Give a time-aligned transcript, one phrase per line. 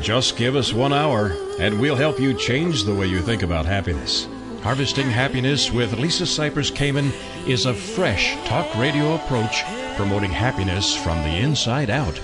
[0.00, 3.66] Just give us one hour, and we'll help you change the way you think about
[3.66, 4.28] happiness.
[4.62, 7.12] Harvesting Happiness with Lisa Cypers Kamen
[7.48, 9.64] is a fresh talk radio approach
[9.96, 12.16] promoting happiness from the inside out.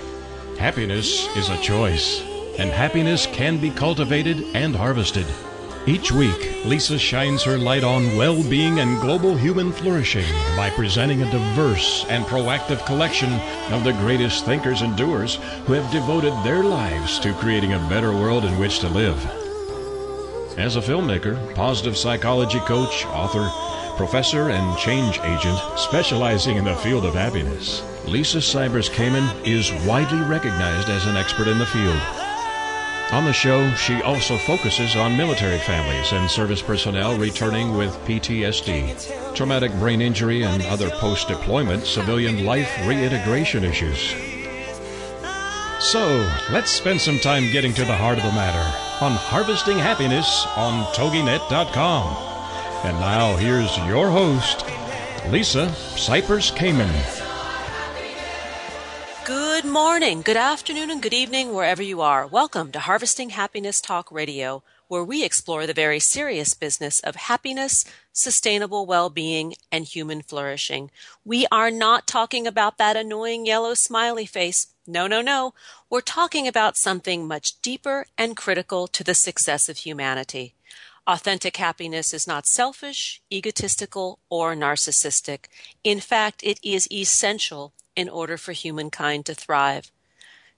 [0.56, 2.22] Happiness is a choice,
[2.58, 5.26] and happiness can be cultivated and harvested.
[5.86, 10.24] Each week, Lisa shines her light on well being and global human flourishing
[10.56, 13.30] by presenting a diverse and proactive collection
[13.70, 15.34] of the greatest thinkers and doers
[15.66, 19.22] who have devoted their lives to creating a better world in which to live.
[20.58, 23.46] As a filmmaker, positive psychology coach, author,
[23.98, 30.22] professor, and change agent specializing in the field of happiness, Lisa Cypers Kamen is widely
[30.22, 32.23] recognized as an expert in the field.
[33.12, 39.34] On the show, she also focuses on military families and service personnel returning with PTSD,
[39.34, 44.14] traumatic brain injury, and other post deployment civilian life reintegration issues.
[45.80, 50.46] So, let's spend some time getting to the heart of the matter on harvesting happiness
[50.56, 52.16] on TogiNet.com.
[52.84, 54.64] And now, here's your host,
[55.30, 55.66] Lisa
[55.96, 57.23] Cypers Kamen.
[59.64, 62.26] Good morning, good afternoon, and good evening, wherever you are.
[62.26, 67.86] Welcome to Harvesting Happiness Talk Radio, where we explore the very serious business of happiness,
[68.12, 70.90] sustainable well being, and human flourishing.
[71.24, 74.66] We are not talking about that annoying yellow smiley face.
[74.86, 75.54] No, no, no.
[75.88, 80.52] We're talking about something much deeper and critical to the success of humanity.
[81.06, 85.46] Authentic happiness is not selfish, egotistical, or narcissistic.
[85.82, 89.90] In fact, it is essential in order for humankind to thrive.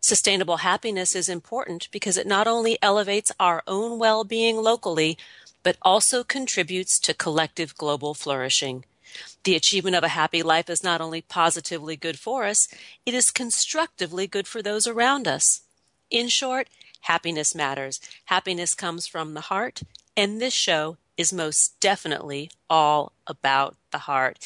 [0.00, 5.18] Sustainable happiness is important because it not only elevates our own well being locally,
[5.62, 8.84] but also contributes to collective global flourishing.
[9.44, 12.68] The achievement of a happy life is not only positively good for us,
[13.04, 15.62] it is constructively good for those around us.
[16.10, 16.68] In short,
[17.02, 18.00] happiness matters.
[18.26, 19.82] Happiness comes from the heart,
[20.16, 24.38] and this show is most definitely all about the heart.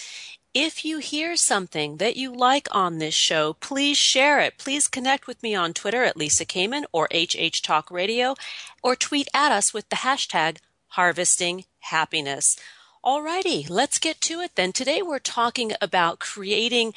[0.54, 4.58] If you hear something that you like on this show, please share it.
[4.58, 8.34] Please connect with me on Twitter at Lisa Kamen or HH Talk Radio
[8.82, 10.56] or tweet at us with the hashtag
[10.88, 12.56] harvesting happiness.
[13.04, 14.72] Alrighty, let's get to it then.
[14.72, 16.94] Today we're talking about creating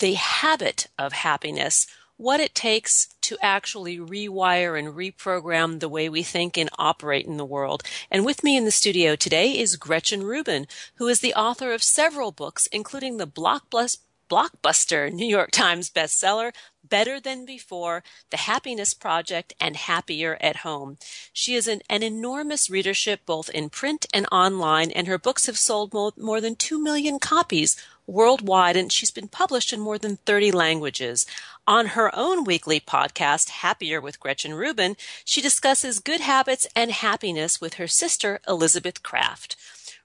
[0.00, 1.86] the habit of happiness
[2.16, 7.36] what it takes to actually rewire and reprogram the way we think and operate in
[7.36, 7.82] the world.
[8.10, 10.66] And with me in the studio today is Gretchen Rubin,
[10.96, 16.52] who is the author of several books, including the blockbuster New York Times bestseller,
[16.84, 20.98] Better Than Before, The Happiness Project, and Happier at Home.
[21.32, 25.58] She has an, an enormous readership both in print and online, and her books have
[25.58, 27.76] sold more, more than 2 million copies
[28.06, 31.26] worldwide, and she's been published in more than 30 languages.
[31.66, 37.60] On her own weekly podcast, Happier with Gretchen Rubin, she discusses good habits and happiness
[37.60, 39.56] with her sister, Elizabeth Craft.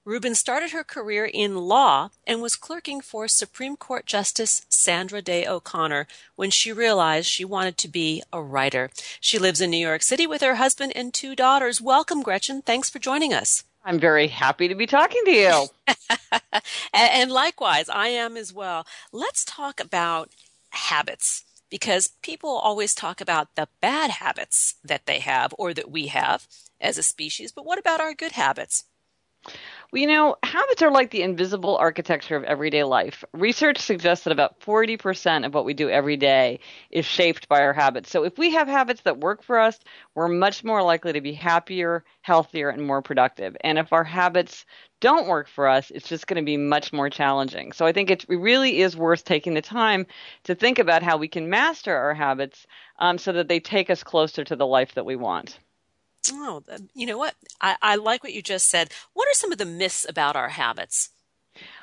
[0.06, 5.46] Rubin started her career in law and was clerking for Supreme Court Justice Sandra Day
[5.46, 6.06] O'Connor
[6.36, 8.90] when she realized she wanted to be a writer.
[9.20, 11.82] She lives in New York City with her husband and two daughters.
[11.82, 12.62] Welcome, Gretchen.
[12.62, 13.64] Thanks for joining us.
[13.90, 15.66] I'm very happy to be talking to you.
[16.94, 18.86] and likewise, I am as well.
[19.12, 20.30] Let's talk about
[20.70, 26.06] habits because people always talk about the bad habits that they have or that we
[26.06, 26.46] have
[26.80, 27.50] as a species.
[27.50, 28.84] But what about our good habits?
[29.92, 33.24] Well, you know, habits are like the invisible architecture of everyday life.
[33.32, 37.72] Research suggests that about 40% of what we do every day is shaped by our
[37.72, 38.10] habits.
[38.10, 39.78] So if we have habits that work for us,
[40.14, 43.56] we're much more likely to be happier, healthier, and more productive.
[43.62, 44.64] And if our habits
[45.00, 47.72] don't work for us, it's just going to be much more challenging.
[47.72, 50.06] So I think it really is worth taking the time
[50.44, 52.66] to think about how we can master our habits
[52.98, 55.58] um, so that they take us closer to the life that we want.
[56.28, 56.62] Oh,
[56.94, 57.34] you know what?
[57.60, 58.92] I, I like what you just said.
[59.14, 61.10] What are some of the myths about our habits?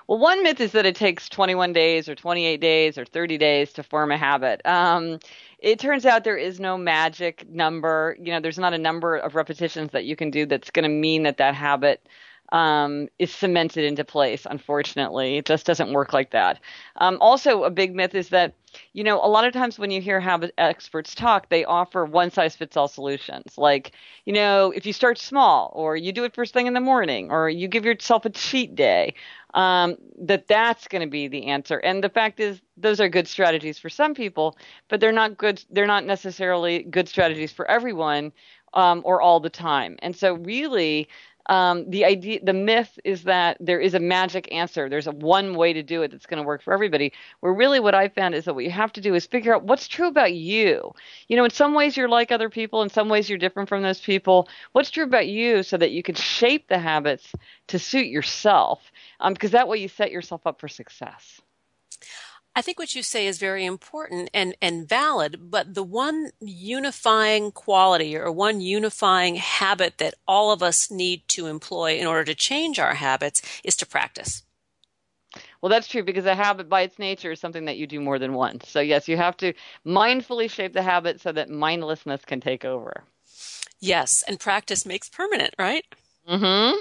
[0.07, 3.73] Well, one myth is that it takes 21 days or 28 days or 30 days
[3.73, 4.61] to form a habit.
[4.65, 5.19] Um,
[5.59, 8.15] it turns out there is no magic number.
[8.19, 10.89] You know, there's not a number of repetitions that you can do that's going to
[10.89, 12.07] mean that that habit
[12.51, 14.45] um, is cemented into place.
[14.49, 16.59] Unfortunately, it just doesn't work like that.
[16.97, 18.53] Um, also, a big myth is that
[18.93, 22.31] you know a lot of times when you hear habit experts talk, they offer one
[22.31, 23.57] size fits all solutions.
[23.57, 23.91] Like
[24.25, 27.31] you know, if you start small, or you do it first thing in the morning,
[27.31, 29.13] or you give yourself a cheat day,
[29.53, 31.77] um, that that's going to be the answer.
[31.77, 34.57] And the fact is, those are good strategies for some people,
[34.89, 35.63] but they're not good.
[35.69, 38.31] They're not necessarily good strategies for everyone
[38.73, 39.97] um, or all the time.
[40.01, 41.07] And so, really,
[41.47, 44.89] um, the idea, the myth is that there is a magic answer.
[44.89, 47.13] There's a one way to do it that's going to work for everybody.
[47.39, 49.63] Where really what I found is that what you have to do is figure out
[49.63, 50.93] what's true about you.
[51.27, 53.81] You know, in some ways you're like other people, in some ways you're different from
[53.81, 54.49] those people.
[54.73, 57.31] What's true about you so that you can shape the habits
[57.67, 61.41] to suit yourself, um, because that way you set yourself up for success.
[62.57, 67.51] I think what you say is very important and, and valid, but the one unifying
[67.51, 72.33] quality or one unifying habit that all of us need to employ in order to
[72.33, 74.41] change our habits is to practice.
[75.61, 78.17] Well, that's true because a habit by its nature is something that you do more
[78.17, 78.67] than once.
[78.67, 79.53] So, yes, you have to
[79.85, 83.03] mindfully shape the habit so that mindlessness can take over.
[83.79, 85.85] Yes, and practice makes permanent, right?
[86.27, 86.39] Mm
[86.73, 86.79] hmm.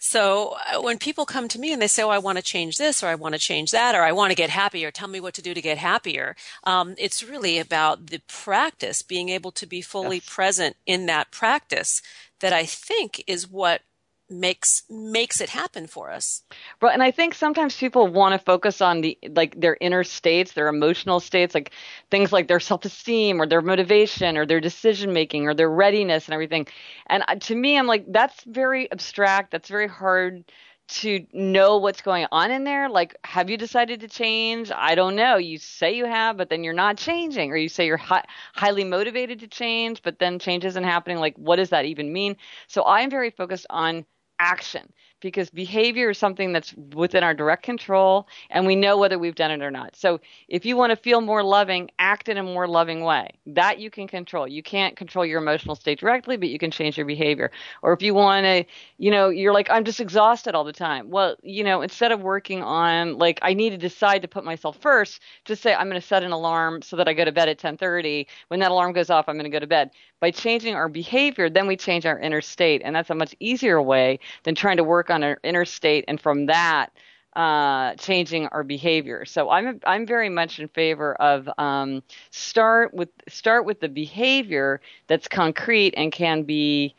[0.00, 2.78] So uh, when people come to me and they say, "Oh, I want to change
[2.78, 5.20] this, or I want to change that, or I want to get happier," tell me
[5.20, 6.34] what to do to get happier.
[6.64, 10.28] Um, it's really about the practice, being able to be fully yes.
[10.28, 12.02] present in that practice.
[12.40, 13.82] That I think is what
[14.30, 16.42] makes makes it happen for us.
[16.80, 20.52] Right, and I think sometimes people want to focus on the like their inner states,
[20.52, 21.72] their emotional states, like
[22.10, 26.34] things like their self-esteem or their motivation or their decision making or their readiness and
[26.34, 26.66] everything.
[27.06, 29.50] And uh, to me, I'm like that's very abstract.
[29.50, 30.44] That's very hard
[30.90, 32.88] to know what's going on in there.
[32.88, 34.72] Like, have you decided to change?
[34.74, 35.36] I don't know.
[35.36, 38.24] You say you have, but then you're not changing, or you say you're hi-
[38.54, 41.18] highly motivated to change, but then change isn't happening.
[41.18, 42.36] Like, what does that even mean?
[42.66, 44.04] So I'm very focused on
[44.40, 44.88] action
[45.20, 49.50] because behavior is something that's within our direct control and we know whether we've done
[49.50, 49.96] it or not.
[49.96, 53.30] So if you want to feel more loving, act in a more loving way.
[53.46, 54.48] That you can control.
[54.48, 57.50] You can't control your emotional state directly, but you can change your behavior.
[57.82, 58.64] Or if you want to,
[58.98, 61.10] you know, you're like, I'm just exhausted all the time.
[61.10, 64.78] Well, you know, instead of working on like, I need to decide to put myself
[64.80, 67.48] first, just say, I'm going to set an alarm so that I go to bed
[67.48, 68.26] at 1030.
[68.48, 69.90] When that alarm goes off, I'm going to go to bed.
[70.20, 72.82] By changing our behavior, then we change our inner state.
[72.84, 76.46] And that's a much easier way than trying to work on our interstate, and from
[76.46, 76.92] that
[77.36, 79.24] uh, changing our behavior.
[79.24, 84.80] So I'm I'm very much in favor of um, start with start with the behavior
[85.06, 86.94] that's concrete and can be,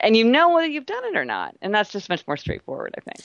[0.00, 2.94] and you know whether you've done it or not, and that's just much more straightforward,
[2.98, 3.20] I think.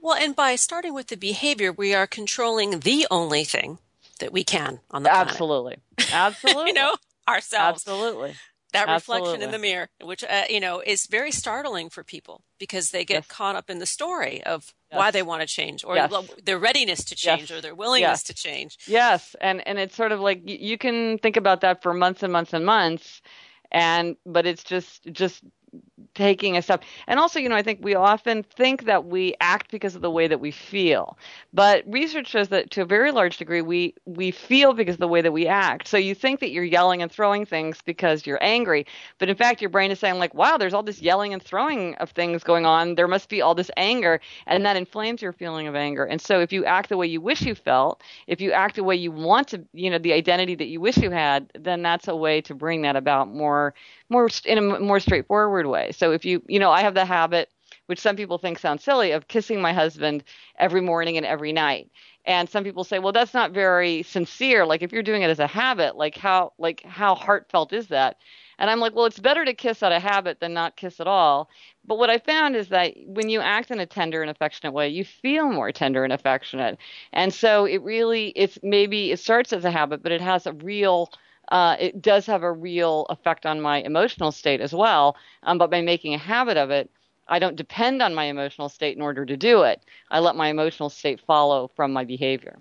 [0.00, 3.78] Well, and by starting with the behavior, we are controlling the only thing
[4.20, 5.32] that we can on the planet.
[5.32, 5.76] Absolutely,
[6.12, 6.68] absolutely.
[6.68, 6.96] you know
[7.28, 7.82] ourselves.
[7.86, 8.34] Absolutely
[8.72, 9.28] that Absolutely.
[9.28, 13.04] reflection in the mirror, which uh, you know is very startling for people because they
[13.04, 13.26] get yes.
[13.26, 14.98] caught up in the story of yes.
[14.98, 16.12] why they want to change or yes.
[16.44, 18.78] their readiness to change or their willingness to change.
[18.86, 22.32] Yes, and and it's sort of like you can think about that for months and
[22.32, 23.22] months and months,
[23.70, 25.42] and but it's just just
[26.14, 26.82] taking a step.
[27.06, 30.10] And also, you know, I think we often think that we act because of the
[30.10, 31.16] way that we feel.
[31.52, 35.08] But research shows that to a very large degree we we feel because of the
[35.08, 35.88] way that we act.
[35.88, 38.86] So you think that you're yelling and throwing things because you're angry,
[39.18, 41.94] but in fact your brain is saying like, "Wow, there's all this yelling and throwing
[41.96, 42.94] of things going on.
[42.94, 46.04] There must be all this anger." And that inflames your feeling of anger.
[46.04, 48.84] And so if you act the way you wish you felt, if you act the
[48.84, 52.08] way you want to, you know, the identity that you wish you had, then that's
[52.08, 53.74] a way to bring that about more
[54.08, 55.92] more in a more straightforward way.
[55.92, 57.50] So if you, you know, I have the habit,
[57.86, 60.24] which some people think sounds silly, of kissing my husband
[60.58, 61.90] every morning and every night.
[62.24, 64.66] And some people say, well, that's not very sincere.
[64.66, 68.16] Like if you're doing it as a habit, like how like how heartfelt is that?
[68.58, 71.06] And I'm like, well, it's better to kiss out of habit than not kiss at
[71.06, 71.48] all.
[71.86, 74.88] But what I found is that when you act in a tender and affectionate way,
[74.90, 76.76] you feel more tender and affectionate.
[77.14, 80.52] And so it really, it's maybe it starts as a habit, but it has a
[80.52, 81.10] real
[81.50, 85.16] uh, it does have a real effect on my emotional state as well.
[85.42, 86.90] Um, but by making a habit of it,
[87.28, 89.80] I don't depend on my emotional state in order to do it.
[90.10, 92.58] I let my emotional state follow from my behavior.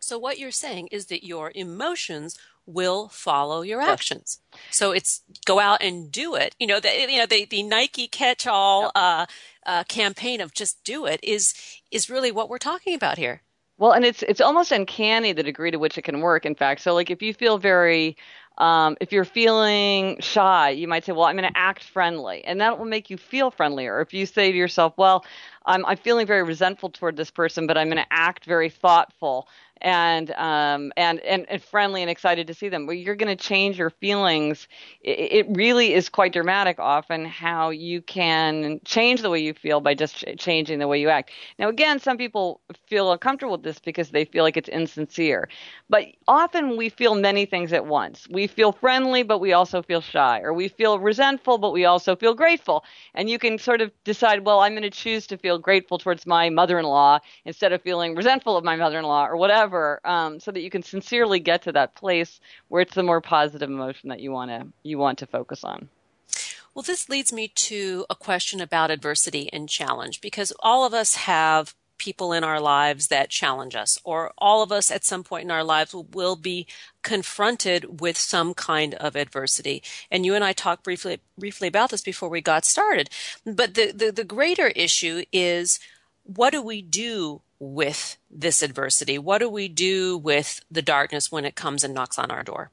[0.00, 4.40] So what you're saying is that your emotions will follow your actions.
[4.52, 4.62] Yes.
[4.70, 6.54] So it's go out and do it.
[6.58, 8.92] You know, the, you know, the, the Nike catch-all yep.
[8.94, 9.26] uh,
[9.66, 11.54] uh, campaign of just do it is
[11.90, 13.42] is really what we're talking about here.
[13.80, 16.46] Well, and it's it's almost uncanny the degree to which it can work.
[16.46, 18.16] In fact, so like if you feel very
[18.58, 22.60] um, if you're feeling shy, you might say, "Well, I'm going to act friendly," and
[22.60, 24.02] that will make you feel friendlier.
[24.02, 25.24] If you say to yourself, "Well,
[25.66, 29.48] I'm, I'm feeling very resentful toward this person, but I'm going to act very thoughtful,"
[29.82, 32.86] and um, and, and and friendly and excited to see them.
[32.86, 34.68] Well, you're going to change your feelings.
[35.00, 39.80] It, it, really is quite dramatic, often how you can change the way you feel
[39.80, 41.30] by just ch- changing the way you act.
[41.58, 45.48] Now, again, some people feel uncomfortable with this because they feel like it's insincere,
[45.88, 48.26] but often we feel many things at once.
[48.30, 52.16] We feel friendly, but we also feel shy, or we feel resentful, but we also
[52.16, 52.84] feel grateful.
[53.14, 56.26] And you can sort of decide, well, I'm going to choose to feel grateful towards
[56.26, 60.60] my mother-in-law instead of feeling resentful of my mother-in-law, or whatever whatever, um, so that
[60.60, 64.32] you can sincerely get to that place where it's the more positive emotion that you
[64.32, 65.88] want to you want to focus on.
[66.74, 71.14] Well, this leads me to a question about adversity and challenge because all of us
[71.16, 75.44] have people in our lives that challenge us, or all of us at some point
[75.44, 76.66] in our lives will, will, be
[77.02, 79.82] confronted with some kind of adversity.
[80.10, 83.10] And you and I talked briefly briefly about this before we got started.
[83.44, 85.78] But the, the, the greater issue is
[86.22, 89.18] what do we do with this adversity?
[89.18, 92.70] What do we do with the darkness when it comes and knocks on our door?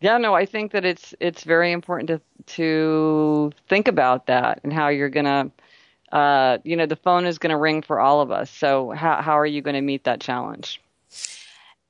[0.00, 2.20] Yeah, no, I think that it's it's very important to
[2.56, 5.50] to think about that and how you're gonna,
[6.12, 8.50] uh, you know, the phone is gonna ring for all of us.
[8.50, 10.82] So how how are you to meet that challenge?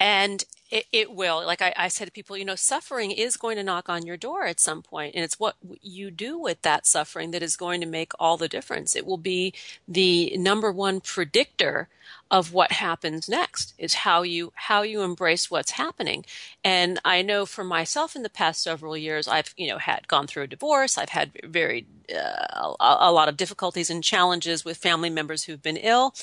[0.01, 1.45] And it, it will.
[1.45, 4.17] Like I, I said to people, you know, suffering is going to knock on your
[4.17, 7.81] door at some point, and it's what you do with that suffering that is going
[7.81, 8.97] to make all the difference.
[8.97, 9.55] It will be
[9.87, 11.89] the number one predictor
[12.31, 16.25] of what happens next is how you how you embrace what's happening
[16.65, 20.27] and i know for myself in the past several years i've you know had gone
[20.27, 24.77] through a divorce i've had very uh, a, a lot of difficulties and challenges with
[24.77, 26.15] family members who've been ill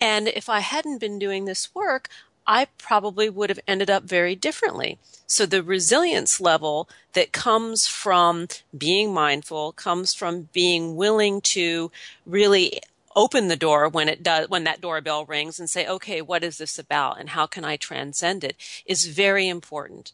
[0.00, 2.08] and if i hadn't been doing this work
[2.46, 4.98] I probably would have ended up very differently.
[5.26, 11.90] So the resilience level that comes from being mindful comes from being willing to
[12.24, 12.80] really
[13.16, 16.58] open the door when it does when that doorbell rings and say okay what is
[16.58, 18.54] this about and how can i transcend it?
[18.84, 20.12] is very important.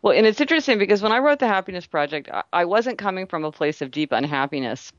[0.00, 3.44] Well and it's interesting because when i wrote the happiness project i wasn't coming from
[3.44, 4.92] a place of deep unhappiness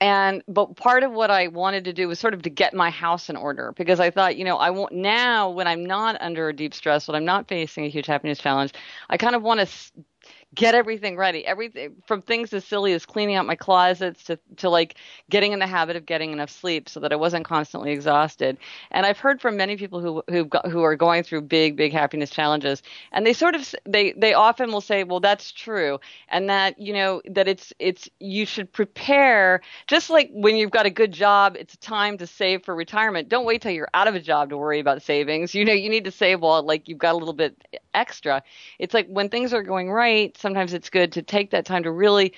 [0.00, 2.90] and but part of what I wanted to do was sort of to get my
[2.90, 6.48] house in order because I thought, you know, I want now when I'm not under
[6.48, 8.72] a deep stress, when I'm not facing a huge happiness challenge,
[9.08, 9.66] I kind of want to
[10.54, 11.46] get everything ready.
[11.46, 14.96] Everything from things as silly as cleaning out my closets to to like
[15.30, 18.58] getting in the habit of getting enough sleep so that I wasn't constantly exhausted.
[18.90, 22.30] And I've heard from many people who who who are going through big big happiness
[22.30, 22.82] challenges
[23.12, 26.92] and they sort of they they often will say, "Well, that's true." And that, you
[26.92, 31.56] know, that it's it's you should prepare just like when you've got a good job,
[31.58, 33.28] it's time to save for retirement.
[33.28, 35.54] Don't wait till you're out of a job to worry about savings.
[35.54, 37.56] You know, you need to save while like you've got a little bit
[37.94, 38.42] extra.
[38.78, 41.90] It's like when things are going right, sometimes it's good to take that time to
[41.90, 42.34] really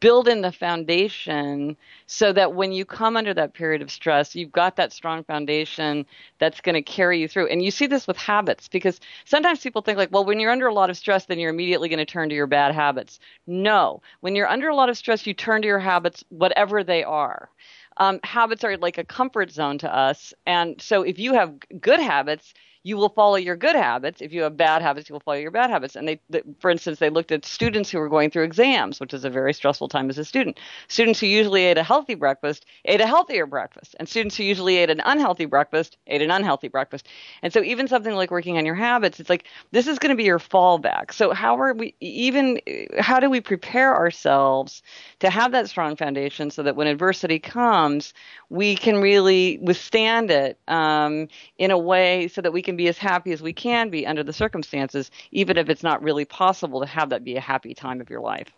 [0.00, 4.50] build in the foundation so that when you come under that period of stress, you've
[4.50, 6.06] got that strong foundation
[6.38, 7.48] that's going to carry you through.
[7.48, 10.68] And you see this with habits because sometimes people think like, well, when you're under
[10.68, 13.20] a lot of stress, then you're immediately going to turn to your bad habits.
[13.46, 17.04] No, when you're under a lot of stress, you turn to your habits, whatever they
[17.04, 17.50] are.
[17.98, 20.32] Um, habits are like a comfort zone to us.
[20.46, 22.54] And so if you have good habits,
[22.84, 24.20] you will follow your good habits.
[24.20, 25.96] If you have bad habits, you will follow your bad habits.
[25.96, 26.20] And they,
[26.60, 29.54] for instance, they looked at students who were going through exams, which is a very
[29.54, 30.60] stressful time as a student.
[30.88, 34.76] Students who usually ate a healthy breakfast ate a healthier breakfast, and students who usually
[34.76, 37.08] ate an unhealthy breakfast ate an unhealthy breakfast.
[37.42, 40.16] And so, even something like working on your habits, it's like this is going to
[40.16, 41.12] be your fallback.
[41.12, 42.60] So, how are we even?
[42.98, 44.82] How do we prepare ourselves
[45.20, 48.12] to have that strong foundation so that when adversity comes,
[48.50, 52.98] we can really withstand it um, in a way so that we can be as
[52.98, 56.86] happy as we can be under the circumstances, even if it's not really possible to
[56.86, 58.52] have that be a happy time of your life.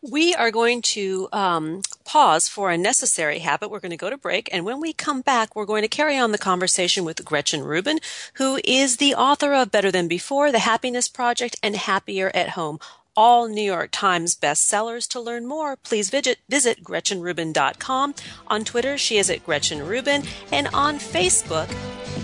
[0.00, 3.68] We are going to um, pause for a necessary habit.
[3.68, 4.48] We're going to go to break.
[4.52, 7.98] And when we come back, we're going to carry on the conversation with Gretchen Rubin,
[8.34, 12.78] who is the author of Better Than Before, The Happiness Project, and Happier at Home
[13.16, 15.08] all New York Times bestsellers.
[15.08, 18.14] To learn more, please visit, visit GretchenRubin.com.
[18.48, 20.22] On Twitter, she is at Gretchen Rubin.
[20.52, 21.74] And on Facebook,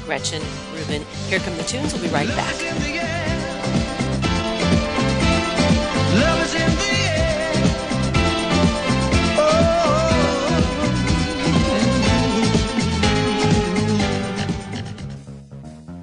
[0.04, 0.42] Gretchen
[0.74, 1.02] Rubin.
[1.28, 1.92] Here come the tunes.
[1.92, 2.54] We'll be right back.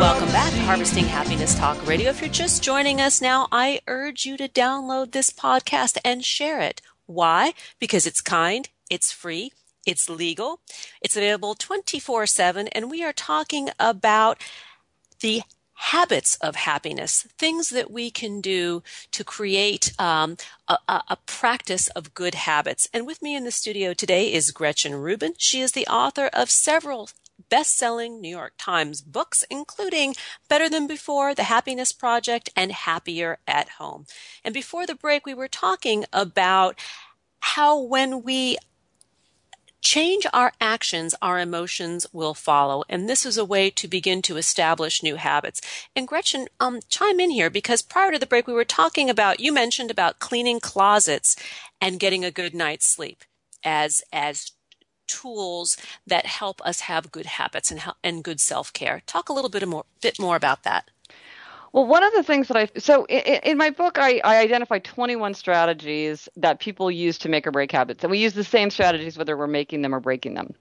[0.00, 0.58] Welcome back to.
[0.60, 2.08] Harvesting Happiness Talk Radio.
[2.08, 6.62] If you're just joining us now, I urge you to download this podcast and share
[6.62, 6.80] it.
[7.04, 7.52] Why?
[7.78, 9.52] Because it's kind, it's free,
[9.86, 10.60] it's legal,
[11.02, 14.40] it's available 24 7, and we are talking about
[15.20, 15.42] the
[15.76, 20.36] habits of happiness, things that we can do to create um,
[20.68, 22.88] a, a, practice of good habits.
[22.94, 25.34] And with me in the studio today is Gretchen Rubin.
[25.36, 27.10] She is the author of several
[27.50, 30.14] best-selling New York Times books, including
[30.48, 34.06] Better Than Before, The Happiness Project, and Happier at Home.
[34.42, 36.80] And before the break, we were talking about
[37.40, 38.56] how when we
[39.80, 42.84] change our actions, our emotions will follow.
[42.88, 45.60] And this is a way to begin to establish new habits.
[45.94, 49.40] And Gretchen, um, chime in here because prior to the break, we were talking about,
[49.40, 51.36] you mentioned about cleaning closets
[51.80, 53.24] and getting a good night's sleep
[53.64, 54.52] as, as
[55.06, 59.02] tools that help us have good habits and, and good self-care.
[59.06, 60.90] Talk a little bit more, bit more about that.
[61.76, 64.78] Well, one of the things that I so in, in my book, I, I identify
[64.78, 68.70] 21 strategies that people use to make or break habits, and we use the same
[68.70, 70.54] strategies whether we're making them or breaking them.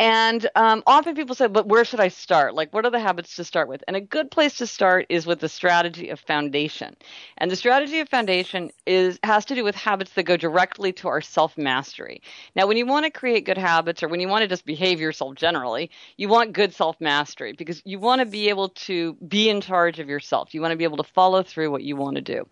[0.00, 2.54] And um, often people say, but where should I start?
[2.54, 3.84] Like, what are the habits to start with?
[3.86, 6.96] And a good place to start is with the strategy of foundation.
[7.36, 11.08] And the strategy of foundation is has to do with habits that go directly to
[11.08, 12.22] our self mastery.
[12.56, 15.00] Now, when you want to create good habits, or when you want to just behave
[15.00, 19.50] yourself generally, you want good self mastery because you want to be able to be
[19.50, 20.54] in charge of yourself.
[20.54, 22.48] You want to be able to follow through what you want to do.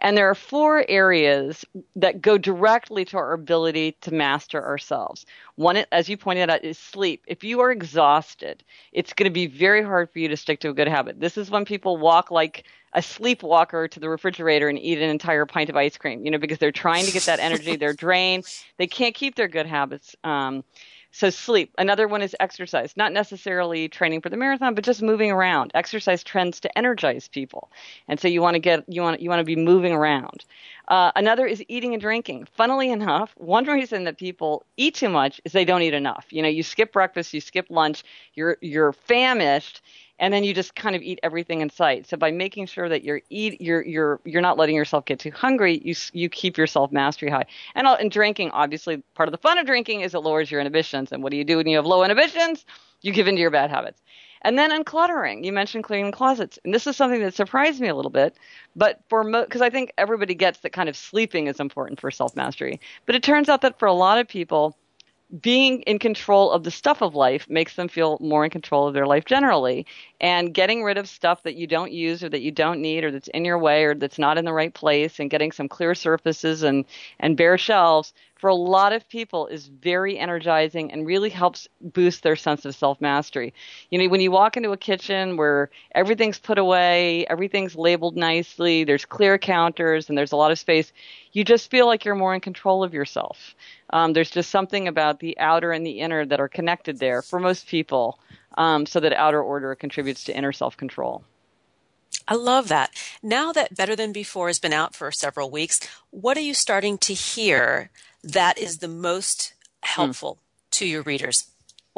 [0.00, 1.64] And there are four areas
[1.94, 5.26] that go directly to our ability to master ourselves.
[5.58, 7.24] One, as you pointed out, is sleep.
[7.26, 8.62] If you are exhausted,
[8.92, 11.18] it's going to be very hard for you to stick to a good habit.
[11.18, 12.62] This is when people walk like
[12.92, 16.38] a sleepwalker to the refrigerator and eat an entire pint of ice cream, you know,
[16.38, 17.74] because they're trying to get that energy.
[17.74, 18.44] They're drained.
[18.76, 20.14] They can't keep their good habits.
[20.22, 20.62] Um,
[21.10, 21.74] so sleep.
[21.76, 25.72] Another one is exercise, not necessarily training for the marathon, but just moving around.
[25.74, 27.72] Exercise trends to energize people,
[28.06, 30.44] and so you want to get you want you want to be moving around.
[30.88, 32.48] Uh, another is eating and drinking.
[32.56, 36.26] Funnily enough, one reason that people eat too much is they don't eat enough.
[36.30, 38.02] You know, you skip breakfast, you skip lunch,
[38.34, 39.82] you're you're famished,
[40.18, 42.08] and then you just kind of eat everything in sight.
[42.08, 45.30] So by making sure that you're eat you're you're you're not letting yourself get too
[45.30, 47.44] hungry, you you keep yourself mastery high.
[47.74, 51.12] And and drinking, obviously, part of the fun of drinking is it lowers your inhibitions.
[51.12, 52.64] And what do you do when you have low inhibitions?
[53.02, 54.00] You give into your bad habits.
[54.42, 55.44] And then uncluttering.
[55.44, 58.36] You mentioned cleaning the closets, and this is something that surprised me a little bit.
[58.76, 62.10] But for because mo- I think everybody gets that kind of sleeping is important for
[62.10, 64.76] self mastery, but it turns out that for a lot of people
[65.42, 68.94] being in control of the stuff of life makes them feel more in control of
[68.94, 69.86] their life generally.
[70.20, 73.10] And getting rid of stuff that you don't use or that you don't need or
[73.10, 75.94] that's in your way or that's not in the right place and getting some clear
[75.94, 76.86] surfaces and,
[77.20, 82.22] and bare shelves for a lot of people is very energizing and really helps boost
[82.22, 83.52] their sense of self mastery.
[83.90, 88.84] You know, when you walk into a kitchen where everything's put away, everything's labeled nicely,
[88.84, 90.92] there's clear counters, and there's a lot of space,
[91.32, 93.54] you just feel like you're more in control of yourself.
[93.90, 97.40] Um, there's just something about the outer and the inner that are connected there for
[97.40, 98.20] most people,
[98.56, 101.24] um, so that outer order contributes to inner self control.
[102.26, 102.90] I love that.
[103.22, 106.98] Now that Better Than Before has been out for several weeks, what are you starting
[106.98, 107.90] to hear
[108.22, 110.40] that is the most helpful hmm.
[110.72, 111.48] to your readers?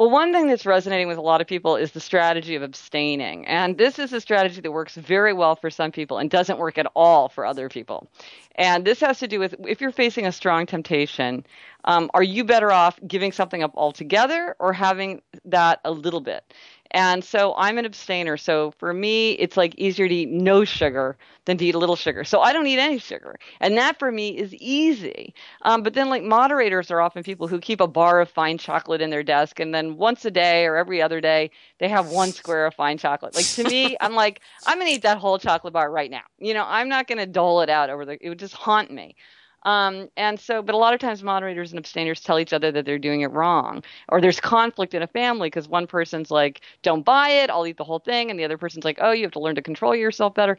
[0.01, 3.45] Well, one thing that's resonating with a lot of people is the strategy of abstaining.
[3.45, 6.79] And this is a strategy that works very well for some people and doesn't work
[6.79, 8.09] at all for other people.
[8.55, 11.45] And this has to do with if you're facing a strong temptation,
[11.85, 16.51] um, are you better off giving something up altogether or having that a little bit?
[16.93, 18.37] And so I'm an abstainer.
[18.37, 21.95] So for me, it's like easier to eat no sugar than to eat a little
[21.95, 22.23] sugar.
[22.23, 23.37] So I don't eat any sugar.
[23.61, 25.33] And that for me is easy.
[25.61, 29.01] Um, but then, like, moderators are often people who keep a bar of fine chocolate
[29.01, 29.59] in their desk.
[29.59, 32.97] And then once a day or every other day, they have one square of fine
[32.97, 33.33] chocolate.
[33.33, 36.23] Like, to me, I'm like, I'm going to eat that whole chocolate bar right now.
[36.39, 38.91] You know, I'm not going to dole it out over the, it would just haunt
[38.91, 39.15] me.
[39.63, 42.85] Um, and so, but a lot of times moderators and abstainers tell each other that
[42.85, 47.03] they're doing it wrong, or there's conflict in a family because one person's like, "Don't
[47.03, 49.31] buy it, I'll eat the whole thing," and the other person's like, "Oh, you have
[49.33, 50.57] to learn to control yourself better."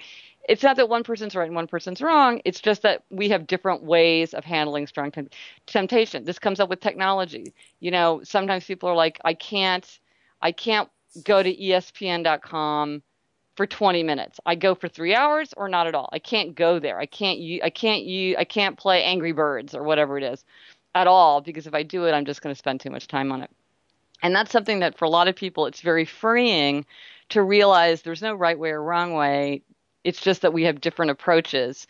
[0.48, 2.40] It's not that one person's right and one person's wrong.
[2.44, 5.30] It's just that we have different ways of handling strong tem-
[5.66, 6.24] temptation.
[6.24, 7.54] This comes up with technology.
[7.80, 9.86] You know, sometimes people are like, "I can't,
[10.40, 10.88] I can't
[11.24, 13.02] go to ESPN.com."
[13.56, 14.40] for 20 minutes.
[14.46, 16.08] I go for 3 hours or not at all.
[16.12, 16.98] I can't go there.
[16.98, 20.44] I can't I can't you I can't play Angry Birds or whatever it is
[20.94, 23.32] at all because if I do it I'm just going to spend too much time
[23.32, 23.50] on it.
[24.22, 26.86] And that's something that for a lot of people it's very freeing
[27.30, 29.62] to realize there's no right way or wrong way.
[30.04, 31.86] It's just that we have different approaches.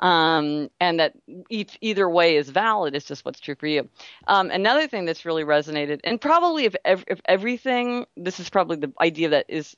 [0.00, 1.14] Um, and that
[1.48, 2.96] each either way is valid.
[2.96, 3.88] It's just what's true for you.
[4.26, 8.76] Um, another thing that's really resonated, and probably if, ev- if everything, this is probably
[8.76, 9.76] the idea that is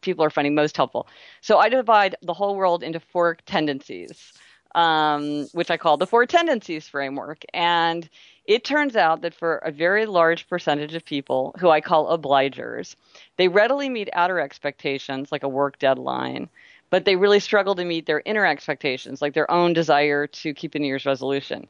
[0.00, 1.06] people are finding most helpful.
[1.40, 4.32] So I divide the whole world into four tendencies,
[4.74, 7.44] um, which I call the four tendencies framework.
[7.54, 8.08] And
[8.44, 12.96] it turns out that for a very large percentage of people who I call obligers,
[13.36, 16.48] they readily meet outer expectations like a work deadline,
[16.90, 20.74] but they really struggle to meet their inner expectations, like their own desire to keep
[20.74, 21.68] a New Year's resolution.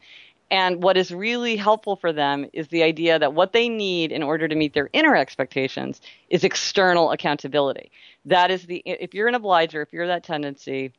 [0.50, 4.22] And what is really helpful for them is the idea that what they need in
[4.22, 7.90] order to meet their inner expectations is external accountability.
[8.24, 10.92] That is the, if you're an obliger, if you're that tendency,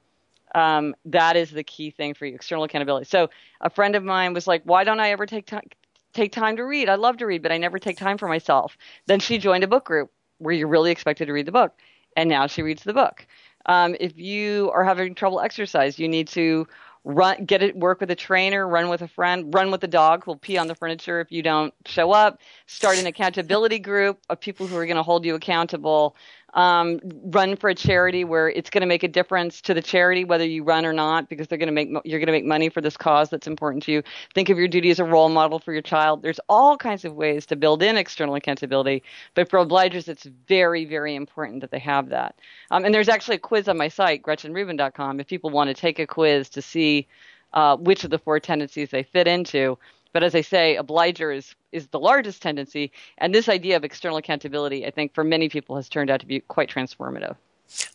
[0.53, 3.05] um, that is the key thing for you, external accountability.
[3.05, 3.29] So
[3.62, 5.67] a friend of mine was like, why don't I ever take time,
[6.13, 6.89] take time to read?
[6.89, 8.77] I love to read, but I never take time for myself.
[9.07, 11.73] Then she joined a book group where you're really expected to read the book.
[12.15, 13.25] And now she reads the book.
[13.65, 16.67] Um, if you are having trouble exercise, you need to
[17.03, 20.23] run, get it, work with a trainer, run with a friend, run with the dog
[20.23, 22.39] who'll pee on the furniture if you don't show up.
[22.67, 26.15] Start an accountability group of people who are going to hold you accountable
[26.53, 30.23] um, run for a charity where it's going to make a difference to the charity
[30.23, 32.69] whether you run or not because they're going to make you're going to make money
[32.69, 34.03] for this cause that's important to you.
[34.33, 36.21] Think of your duty as a role model for your child.
[36.21, 39.03] There's all kinds of ways to build in external accountability
[39.35, 42.35] but for obligers it's very very important that they have that.
[42.71, 45.99] Um, and there's actually a quiz on my site gretchenrubin.com if people want to take
[45.99, 47.07] a quiz to see
[47.53, 49.77] uh, which of the four tendencies they fit into
[50.13, 52.91] but as I say, obliger is, is the largest tendency.
[53.17, 56.26] And this idea of external accountability, I think, for many people has turned out to
[56.26, 57.36] be quite transformative.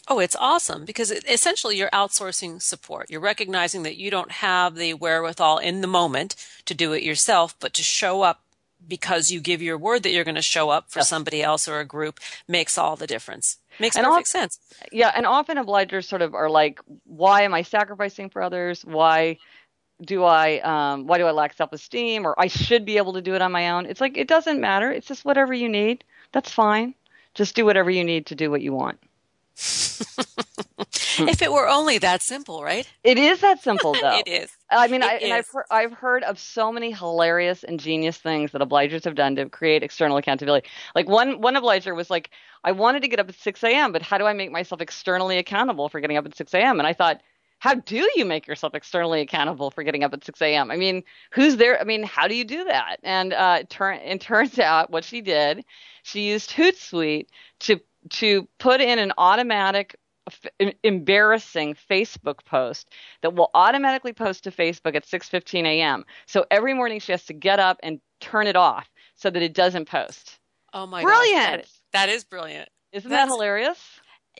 [0.06, 3.10] Oh, it's awesome because essentially you're outsourcing support.
[3.10, 7.56] You're recognizing that you don't have the wherewithal in the moment to do it yourself,
[7.58, 8.40] but to show up
[8.86, 11.08] because you give your word that you're going to show up for yes.
[11.08, 13.58] somebody else or a group makes all the difference.
[13.80, 14.58] Makes and perfect sense.
[14.92, 18.84] Yeah, and often obligers sort of are like, why am I sacrificing for others?
[18.84, 19.38] Why
[20.04, 23.22] do I um, why do I lack self esteem or I should be able to
[23.22, 23.86] do it on my own?
[23.86, 24.90] It's like it doesn't matter.
[24.90, 26.04] It's just whatever you need.
[26.32, 26.94] That's fine.
[27.34, 28.98] Just do whatever you need to do what you want.
[29.56, 32.88] if it were only that simple, right?
[33.04, 34.18] It is that simple, though.
[34.18, 34.50] it is.
[34.70, 38.50] I mean, I, and I've heard, I've heard of so many hilarious and genius things
[38.52, 40.68] that obligers have done to create external accountability.
[40.94, 42.30] Like one one obliger was like,
[42.64, 45.38] I wanted to get up at 6 a.m., but how do I make myself externally
[45.38, 46.80] accountable for getting up at 6 a.m.?
[46.80, 47.20] And I thought,
[47.64, 50.70] how do you make yourself externally accountable for getting up at 6 a.m.?
[50.70, 51.80] I mean, who's there?
[51.80, 52.98] I mean, how do you do that?
[53.02, 55.64] And uh, it, turn, it turns out what she did,
[56.02, 57.28] she used Hootsuite
[57.60, 59.96] to to put in an automatic
[60.82, 62.90] embarrassing Facebook post
[63.22, 66.04] that will automatically post to Facebook at 6:15 a.m.
[66.26, 69.54] So every morning she has to get up and turn it off so that it
[69.54, 70.38] doesn't post.
[70.74, 71.62] Oh my brilliant!
[71.62, 72.68] Gosh, that, that is brilliant.
[72.92, 73.93] Isn't That's, that hilarious?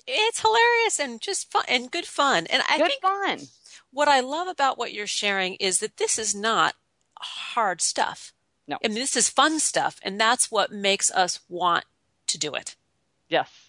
[0.07, 2.47] It's hilarious and just fun and good fun.
[2.49, 3.41] And I good think fun.
[3.91, 6.75] What I love about what you're sharing is that this is not
[7.19, 8.33] hard stuff.
[8.67, 8.79] No.
[8.85, 11.85] I mean, this is fun stuff, and that's what makes us want
[12.29, 12.77] to do it.
[13.29, 13.64] Yes.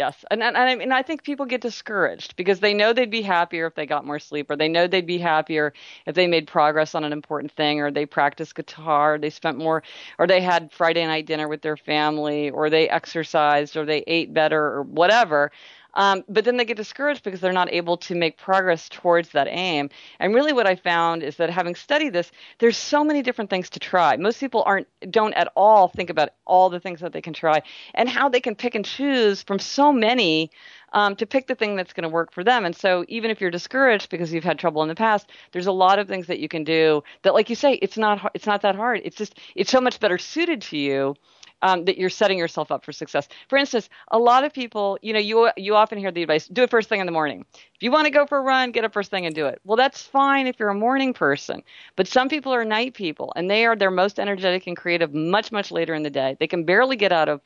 [0.00, 3.10] Yes, and, and, and I mean I think people get discouraged because they know they'd
[3.10, 5.74] be happier if they got more sleep, or they know they'd be happier
[6.06, 9.58] if they made progress on an important thing, or they practiced guitar, or they spent
[9.58, 9.82] more,
[10.18, 14.32] or they had Friday night dinner with their family, or they exercised, or they ate
[14.32, 15.52] better, or whatever.
[15.94, 19.48] Um, but then they get discouraged because they're not able to make progress towards that
[19.48, 19.90] aim.
[20.18, 23.70] And really, what I found is that having studied this, there's so many different things
[23.70, 24.16] to try.
[24.16, 27.62] Most people aren't don't at all think about all the things that they can try
[27.94, 30.50] and how they can pick and choose from so many
[30.92, 32.64] um, to pick the thing that's going to work for them.
[32.64, 35.72] And so, even if you're discouraged because you've had trouble in the past, there's a
[35.72, 38.62] lot of things that you can do that, like you say, it's not it's not
[38.62, 39.00] that hard.
[39.04, 41.16] It's just it's so much better suited to you
[41.62, 43.28] um, that you're setting yourself up for success.
[43.48, 46.62] For instance, a lot of people, you know, you you often hear the advice: do
[46.62, 47.44] it first thing in the morning.
[47.74, 49.60] If you want to go for a run, get up first thing and do it.
[49.64, 51.62] Well, that's fine if you're a morning person,
[51.96, 55.52] but some people are night people, and they are their most energetic and creative much
[55.52, 56.36] much later in the day.
[56.38, 57.40] They can barely get out of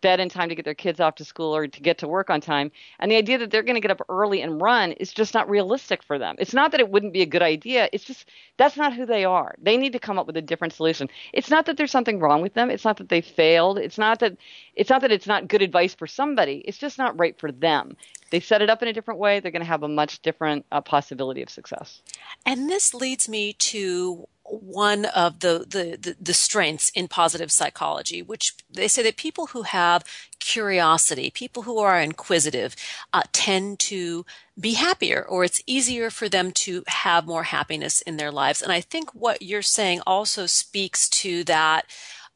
[0.00, 2.30] bed in time to get their kids off to school or to get to work
[2.30, 2.70] on time.
[2.98, 5.48] And the idea that they're going to get up early and run is just not
[5.48, 6.36] realistic for them.
[6.38, 7.88] It's not that it wouldn't be a good idea.
[7.92, 9.54] It's just that's not who they are.
[9.60, 11.08] They need to come up with a different solution.
[11.32, 12.70] It's not that there's something wrong with them.
[12.70, 13.78] It's not that they failed.
[13.78, 14.36] It's not that
[14.74, 16.62] it's not that it's not good advice for somebody.
[16.64, 17.96] It's just not right for them.
[18.30, 20.66] They set it up in a different way, they're going to have a much different
[20.72, 22.02] uh, possibility of success.
[22.44, 28.22] And this leads me to one of the, the, the, the, strengths in positive psychology,
[28.22, 30.04] which they say that people who have
[30.38, 32.76] curiosity, people who are inquisitive,
[33.12, 34.24] uh, tend to
[34.58, 38.62] be happier or it's easier for them to have more happiness in their lives.
[38.62, 41.86] And I think what you're saying also speaks to that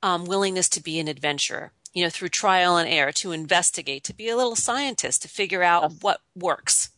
[0.03, 4.15] um, willingness to be an adventurer you know, through trial and error to investigate, to
[4.15, 6.91] be a little scientist, to figure out what works.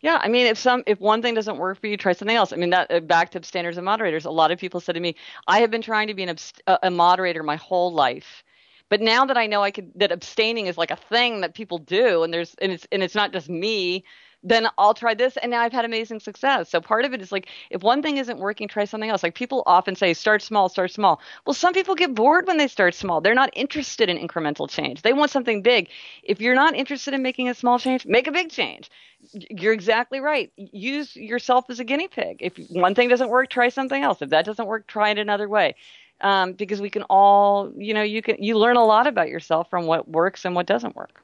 [0.00, 2.52] Yeah, I mean, if some if one thing doesn't work for you, try something else.
[2.52, 4.24] I mean, that uh, back to abstainers and moderators.
[4.24, 5.14] A lot of people said to me,
[5.46, 6.34] "I have been trying to be an
[6.66, 8.42] a moderator my whole life,
[8.88, 11.78] but now that I know I could that abstaining is like a thing that people
[11.78, 14.04] do, and there's and it's and it's not just me
[14.42, 15.36] then I'll try this.
[15.36, 16.70] And now I've had amazing success.
[16.70, 19.22] So part of it is like, if one thing isn't working, try something else.
[19.22, 21.20] Like people often say, start small, start small.
[21.46, 23.20] Well, some people get bored when they start small.
[23.20, 25.02] They're not interested in incremental change.
[25.02, 25.88] They want something big.
[26.22, 28.90] If you're not interested in making a small change, make a big change.
[29.32, 30.50] You're exactly right.
[30.56, 32.38] Use yourself as a guinea pig.
[32.40, 34.22] If one thing doesn't work, try something else.
[34.22, 35.74] If that doesn't work, try it another way.
[36.22, 39.70] Um, because we can all, you know, you can you learn a lot about yourself
[39.70, 41.22] from what works and what doesn't work.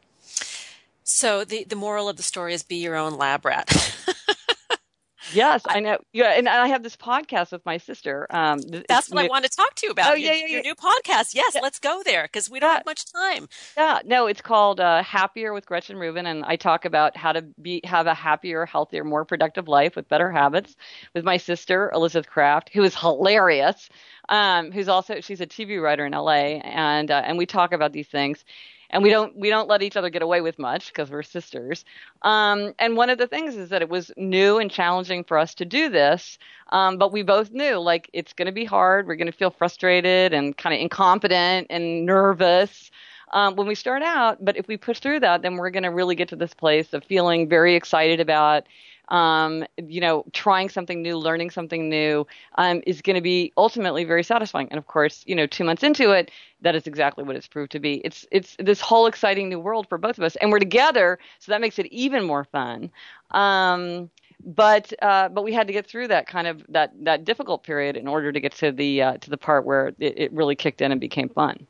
[1.09, 3.71] So the the moral of the story is be your own lab rat.
[5.33, 5.99] yes, I know.
[6.13, 8.27] Yeah, and I have this podcast with my sister.
[8.29, 10.11] Um, That's what I want to talk to you about.
[10.11, 11.33] Oh, yeah, your, yeah, your new podcast.
[11.33, 11.61] Yes, yeah.
[11.63, 12.77] let's go there because we don't yeah.
[12.79, 13.49] have much time.
[13.77, 17.43] Yeah, no, it's called uh, Happier with Gretchen Rubin, and I talk about how to
[17.63, 20.75] be have a happier, healthier, more productive life with better habits
[21.15, 23.89] with my sister Elizabeth Craft, who is hilarious.
[24.29, 27.93] Um, who's also she's a TV writer in LA, and uh, and we talk about
[27.93, 28.45] these things
[28.91, 31.85] and we don't we don't let each other get away with much because we're sisters.
[32.23, 35.55] Um, and one of the things is that it was new and challenging for us
[35.57, 36.39] to do this,
[36.71, 39.07] um, but we both knew like it's going to be hard.
[39.07, 42.91] We're going to feel frustrated and kind of incompetent and nervous.
[43.33, 45.91] Um, when we start out, but if we push through that, then we're going to
[45.91, 48.67] really get to this place of feeling very excited about
[49.09, 54.05] um, you know, trying something new, learning something new, um, is going to be ultimately
[54.05, 54.69] very satisfying.
[54.71, 56.31] And of course, you know, two months into it,
[56.63, 57.95] that is exactly what it's proved to be.
[58.05, 61.53] It's it's this whole exciting new world for both of us, and we're together, so
[61.53, 62.91] that makes it even more fun.
[63.31, 64.11] Um,
[64.45, 67.97] but uh, but we had to get through that kind of that that difficult period
[67.97, 70.81] in order to get to the uh, to the part where it, it really kicked
[70.81, 71.67] in and became fun.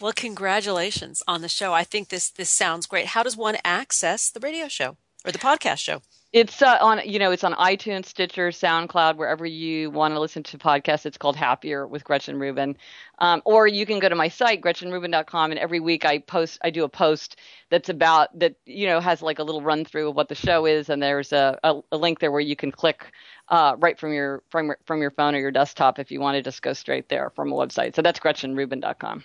[0.00, 1.72] Well, congratulations on the show.
[1.72, 3.06] I think this this sounds great.
[3.06, 6.02] How does one access the radio show or the podcast show?
[6.30, 10.42] It's uh, on, you know, it's on iTunes, Stitcher, SoundCloud, wherever you want to listen
[10.42, 11.06] to podcasts.
[11.06, 12.76] It's called Happier with Gretchen Rubin.
[13.18, 16.68] Um, or you can go to my site, GretchenRubin.com, and every week I post, I
[16.68, 17.36] do a post
[17.70, 20.66] that's about that, you know, has like a little run through of what the show
[20.66, 23.10] is, and there's a, a, a link there where you can click
[23.48, 26.42] uh, right from your from from your phone or your desktop if you want to
[26.42, 27.96] just go straight there from a website.
[27.96, 29.24] So that's GretchenRubin.com.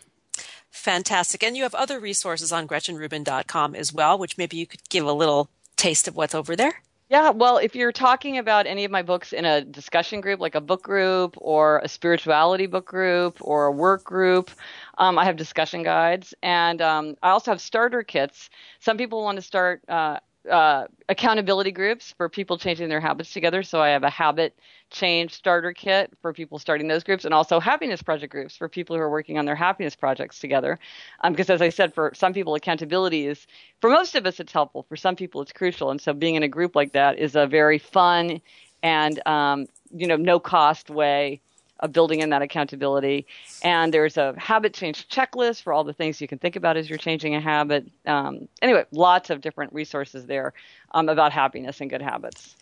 [0.71, 5.05] Fantastic, and you have other resources on GretchenRubin.com as well, which maybe you could give
[5.05, 6.81] a little taste of what's over there.
[7.13, 10.55] Yeah, well, if you're talking about any of my books in a discussion group, like
[10.55, 14.49] a book group or a spirituality book group or a work group,
[14.97, 16.33] um, I have discussion guides.
[16.41, 18.49] And um, I also have starter kits.
[18.79, 23.63] Some people want to start uh, uh, accountability groups for people changing their habits together.
[23.63, 24.57] So I have a habit
[24.89, 28.95] change starter kit for people starting those groups, and also happiness project groups for people
[28.95, 30.79] who are working on their happiness projects together.
[31.21, 33.47] Um, because as I said, for some people, accountability is
[33.81, 34.85] for most of us it's helpful.
[34.89, 35.91] For some people, it's crucial.
[35.91, 38.41] And so being in a group like that is a very fun
[38.83, 41.41] and um, you know no cost way
[41.83, 43.27] of building in that accountability.
[43.61, 46.89] And there's a habit change checklist for all the things you can think about as
[46.89, 47.85] you're changing a habit.
[48.07, 50.53] Um, anyway, lots of different resources there
[50.93, 52.55] um, about happiness and good habits.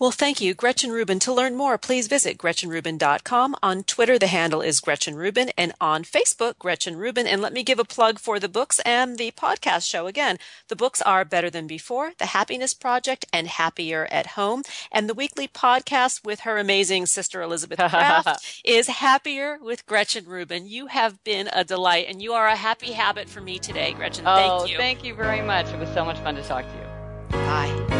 [0.00, 1.18] Well, thank you, Gretchen Rubin.
[1.18, 3.54] To learn more, please visit GretchenRubin.com.
[3.62, 7.26] On Twitter, the handle is Gretchen Rubin, and on Facebook, Gretchen Rubin.
[7.26, 10.38] And let me give a plug for the books and the podcast show again.
[10.68, 14.62] The books are Better Than Before, The Happiness Project, and Happier at Home.
[14.90, 20.66] And the weekly podcast with her amazing sister, Elizabeth Craft, is Happier with Gretchen Rubin.
[20.66, 24.24] You have been a delight, and you are a happy habit for me today, Gretchen.
[24.26, 24.76] Oh, thank you.
[24.78, 25.66] Thank you very much.
[25.66, 26.86] It was so much fun to talk to you.
[27.32, 27.99] Bye.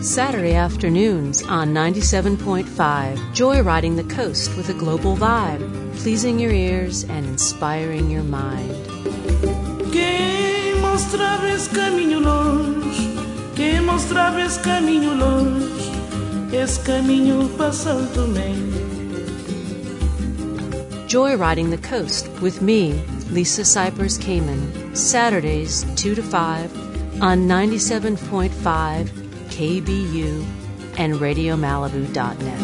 [0.00, 2.64] Saturday afternoons on 97.5,
[3.34, 5.60] joyriding the coast with a global vibe,
[5.96, 8.70] pleasing your ears and inspiring your mind.
[9.90, 13.10] Quem mostrava esse caminho longe,
[13.56, 15.90] quem mostrava esse caminho longe,
[16.54, 17.48] esse caminho
[18.14, 18.54] Tomé.
[21.08, 22.92] Joyriding the coast with me,
[23.30, 29.17] Lisa Cypers Kamen, Saturdays 2 to 5 on 97.5
[29.58, 30.44] KBU
[30.98, 32.60] and RadioMalibu.net.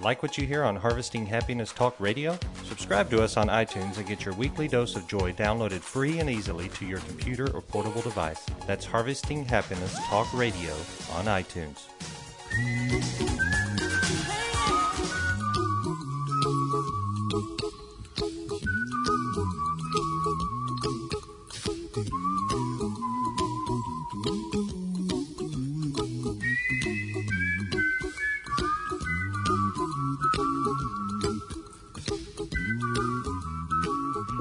[0.00, 2.38] Like what you hear on Harvesting Happiness Talk Radio?
[2.62, 6.30] Subscribe to us on iTunes and get your weekly dose of joy downloaded free and
[6.30, 8.46] easily to your computer or portable device.
[8.68, 10.74] That's Harvesting Happiness Talk Radio
[11.14, 11.88] on iTunes.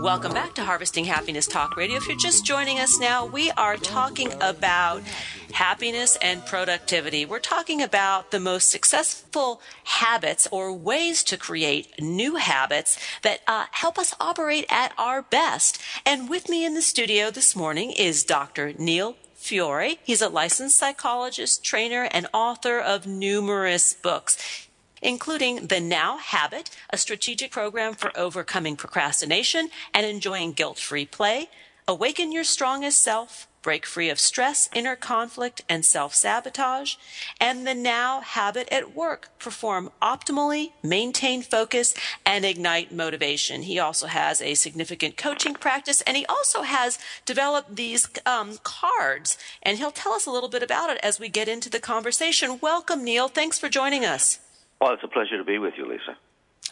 [0.07, 1.97] Welcome back to Harvesting Happiness Talk Radio.
[1.97, 5.03] If you're just joining us now, we are talking about
[5.51, 7.25] happiness and productivity.
[7.25, 13.65] We're talking about the most successful habits or ways to create new habits that uh,
[13.71, 15.81] help us operate at our best.
[16.05, 18.71] And with me in the studio this morning is Dr.
[18.77, 19.99] Neil Fiore.
[20.05, 24.66] He's a licensed psychologist, trainer, and author of numerous books
[25.01, 31.49] including The Now Habit, a strategic program for overcoming procrastination and enjoying guilt free play,
[31.87, 36.95] Awaken Your Strongest Self, Break Free of Stress, Inner Conflict, and Self Sabotage,
[37.39, 41.93] and The Now Habit at Work, Perform Optimally, Maintain Focus,
[42.25, 43.63] and Ignite Motivation.
[43.63, 49.37] He also has a significant coaching practice, and he also has developed these um, cards,
[49.61, 52.59] and he'll tell us a little bit about it as we get into the conversation.
[52.61, 53.27] Welcome, Neil.
[53.27, 54.39] Thanks for joining us.
[54.79, 56.17] Well, it's a pleasure to be with you, Lisa.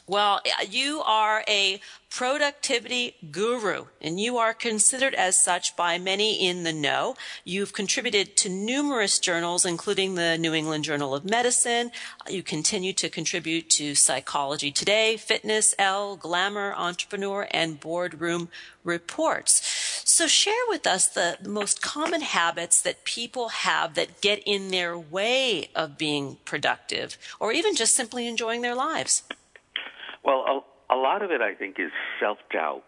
[0.07, 6.63] Well, you are a productivity guru, and you are considered as such by many in
[6.63, 7.15] the know.
[7.43, 11.91] You've contributed to numerous journals, including the New England Journal of Medicine.
[12.29, 18.49] You continue to contribute to Psychology Today, Fitness, Elle, Glamour, Entrepreneur, and Boardroom
[18.83, 19.64] Reports.
[20.07, 24.95] So, share with us the, most common habits that people have that get in their
[24.95, 29.23] way of being productive or even just simply enjoying their lives.
[30.23, 32.83] Well, a, a lot of it, I think, is self doubt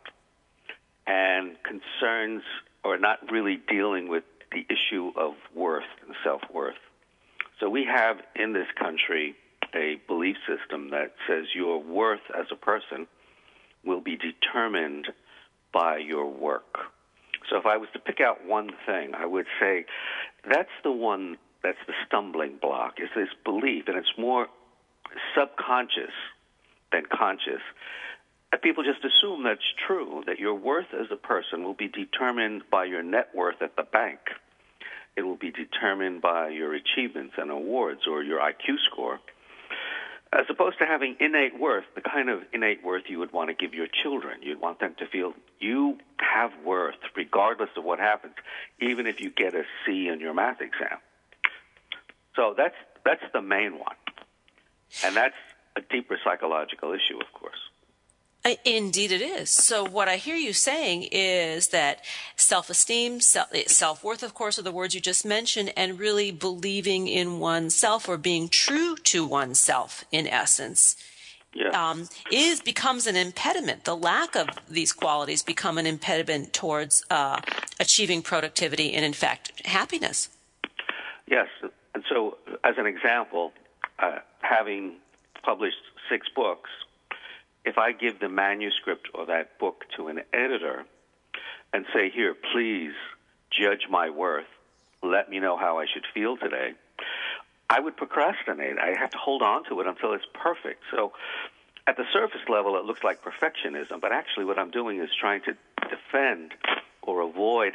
[1.08, 2.44] and concerns
[2.84, 6.78] or not really dealing with the issue of worth and self worth.
[7.60, 9.36] So, we have in this country
[9.74, 13.08] a belief system that says your worth as a person
[13.84, 15.08] will be determined
[15.74, 16.78] by your work.
[17.50, 19.86] So, if I was to pick out one thing, I would say
[20.50, 24.48] that's the one that's the stumbling block is this belief, and it's more
[25.36, 26.14] subconscious
[26.92, 27.62] than conscious.
[28.64, 32.86] People just assume that's true, that your worth as a person will be determined by
[32.86, 34.20] your net worth at the bank.
[35.16, 39.20] It will be determined by your achievements and awards or your IQ score,
[40.34, 43.54] as opposed to having innate worth, the kind of innate worth you would want to
[43.54, 44.42] give your children.
[44.42, 48.34] You'd want them to feel you have worth regardless of what happens,
[48.82, 50.98] even if you get a C in your math exam.
[52.36, 53.96] So that's that's the main one.
[55.04, 55.36] And that's
[55.76, 57.67] a deeper psychological issue, of course.
[58.66, 59.50] Indeed, it is.
[59.50, 62.04] So, what I hear you saying is that
[62.36, 67.08] self esteem, self worth, of course, are the words you just mentioned, and really believing
[67.08, 70.96] in oneself or being true to oneself, in essence.
[71.54, 71.74] Yes.
[71.74, 73.86] Um, is becomes an impediment.
[73.86, 77.42] The lack of these qualities become an impediment towards uh,
[77.80, 80.30] achieving productivity and, in fact, happiness.
[81.30, 81.48] Yes,
[81.96, 83.54] and so as an example,
[84.00, 84.98] uh, having
[85.44, 85.78] published
[86.10, 86.70] six books,
[87.68, 90.86] if I give the manuscript or that book to an editor
[91.74, 92.94] and say, here, please
[93.52, 94.48] judge my worth,
[95.04, 96.72] let me know how I should feel today,
[97.70, 98.78] I would procrastinate.
[98.80, 100.82] I have to hold on to it until it's perfect.
[100.92, 101.12] So
[101.86, 105.42] at the surface level, it looks like perfectionism, but actually what I'm doing is trying
[105.42, 105.58] to
[105.90, 106.54] defend
[107.02, 107.74] or avoid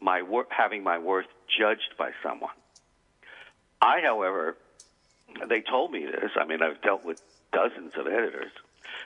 [0.00, 1.26] my wor- having my worth
[1.58, 2.56] judged by someone.
[3.82, 4.56] I, however,
[5.46, 6.30] they told me this.
[6.36, 7.20] I mean, I've dealt with
[7.52, 8.52] dozens of editors.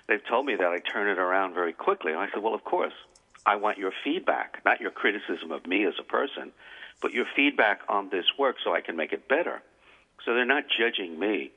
[0.06, 2.12] They've told me that I turn it around very quickly.
[2.12, 2.94] And I said, well, of course.
[3.46, 6.50] I want your feedback, not your criticism of me as a person,
[7.02, 9.60] but your feedback on this work so I can make it better.
[10.24, 11.50] So they're not judging me.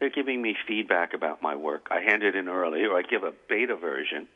[0.00, 1.88] They're giving me feedback about my work.
[1.90, 4.26] I hand it in early, or I give a beta version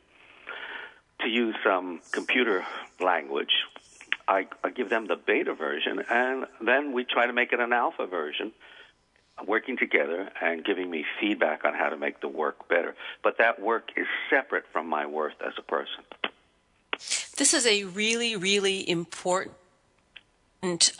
[1.21, 2.65] to use some computer
[2.99, 3.51] language.
[4.27, 7.73] I, I give them the beta version, and then we try to make it an
[7.73, 8.53] alpha version,
[9.45, 12.95] working together and giving me feedback on how to make the work better.
[13.23, 16.03] But that work is separate from my worth as a person.
[17.37, 19.53] This is a really, really important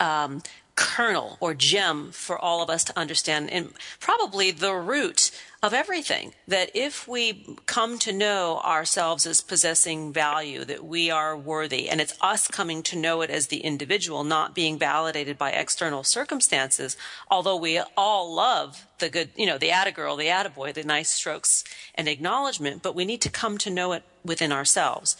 [0.00, 0.42] um,
[0.76, 5.30] kernel or gem for all of us to understand, and probably the root
[5.62, 6.34] of everything.
[6.46, 12.00] That if we come to know ourselves as possessing value, that we are worthy, and
[12.00, 16.96] it's us coming to know it as the individual, not being validated by external circumstances,
[17.30, 20.84] although we all love the good, you know, the atta girl, the atta boy, the
[20.84, 21.64] nice strokes
[21.94, 25.16] and acknowledgement, but we need to come to know it within ourselves.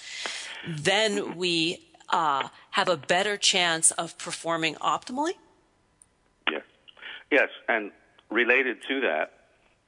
[0.68, 5.32] Then we uh, have a better chance of performing optimally?
[7.30, 7.48] Yes.
[7.68, 7.90] And
[8.30, 9.32] related to that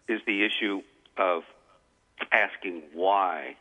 [0.08, 0.82] is the issue
[1.16, 1.42] of
[2.32, 3.56] asking why.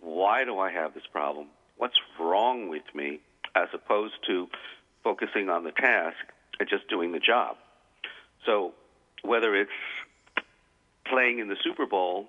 [0.00, 1.46] Why do I have this problem?
[1.76, 3.20] What's wrong with me?
[3.54, 4.48] As opposed to
[5.04, 6.16] focusing on the task
[6.58, 7.56] and just doing the job.
[8.46, 8.72] So,
[9.22, 9.70] whether it's
[11.04, 12.28] playing in the Super Bowl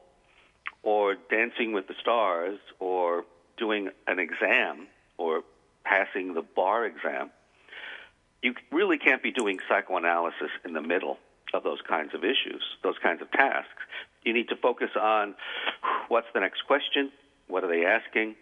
[0.83, 3.23] or dancing with the stars or
[3.57, 4.87] doing an exam
[5.17, 5.43] or
[5.83, 7.31] passing the bar exam,
[8.43, 11.17] you really can't be doing psychoanalysis in the middle
[11.53, 13.69] of those kinds of issues, those kinds of tasks.
[14.23, 15.35] You need to focus on
[16.09, 17.11] what's the next question,
[17.47, 18.35] what are they asking,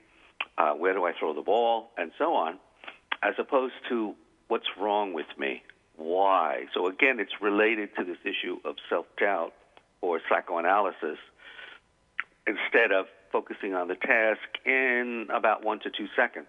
[0.57, 2.57] uh, where do I throw the ball, and so on,
[3.21, 4.15] as opposed to
[4.47, 5.63] what's wrong with me,
[5.97, 6.65] why.
[6.73, 9.53] So again, it's related to this issue of self doubt
[10.01, 11.17] or psychoanalysis
[12.47, 16.47] instead of focusing on the task in about one to two seconds,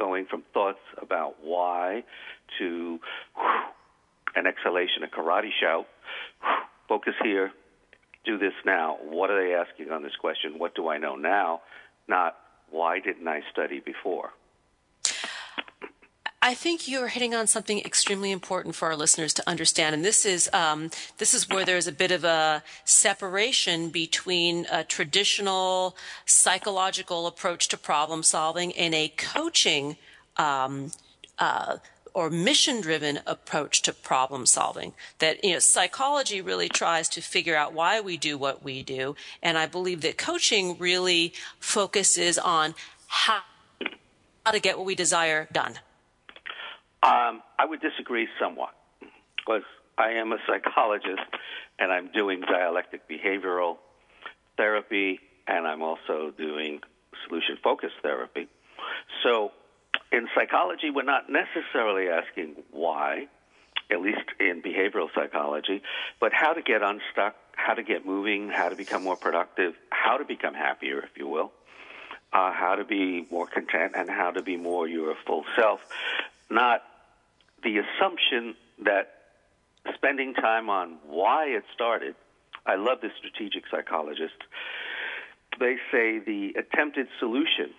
[0.00, 2.02] going from thoughts about why
[2.58, 2.98] to
[4.34, 5.86] an exhalation, a karate shout.
[6.88, 7.52] Focus here,
[8.24, 8.96] do this now.
[9.04, 10.54] What are they asking on this question?
[10.56, 11.60] What do I know now?
[12.08, 12.34] Not
[12.70, 14.30] why didn't I study before?
[16.42, 20.24] I think you're hitting on something extremely important for our listeners to understand, and this
[20.24, 27.26] is um, this is where there's a bit of a separation between a traditional psychological
[27.26, 29.98] approach to problem solving and a coaching
[30.38, 30.92] um,
[31.38, 31.76] uh,
[32.14, 34.94] or mission-driven approach to problem solving.
[35.18, 39.14] That you know, psychology really tries to figure out why we do what we do,
[39.42, 42.74] and I believe that coaching really focuses on
[43.08, 43.42] how
[44.50, 45.80] to get what we desire done.
[47.02, 48.74] Um, I would disagree somewhat
[49.36, 49.62] because
[49.96, 51.22] I am a psychologist
[51.78, 53.78] and I'm doing dialectic behavioral
[54.56, 56.80] therapy and I'm also doing
[57.26, 58.48] solution focused therapy.
[59.22, 59.52] So
[60.12, 63.28] in psychology, we're not necessarily asking why,
[63.90, 65.82] at least in behavioral psychology,
[66.20, 70.16] but how to get unstuck, how to get moving, how to become more productive, how
[70.18, 71.52] to become happier, if you will.
[72.32, 75.80] Uh, how to be more content and how to be more your full self,
[76.48, 76.80] not
[77.62, 78.54] the assumption
[78.84, 79.12] that
[79.94, 82.14] spending time on why it started,
[82.66, 84.34] I love this strategic psychologist.
[85.58, 87.70] They say the attempted solution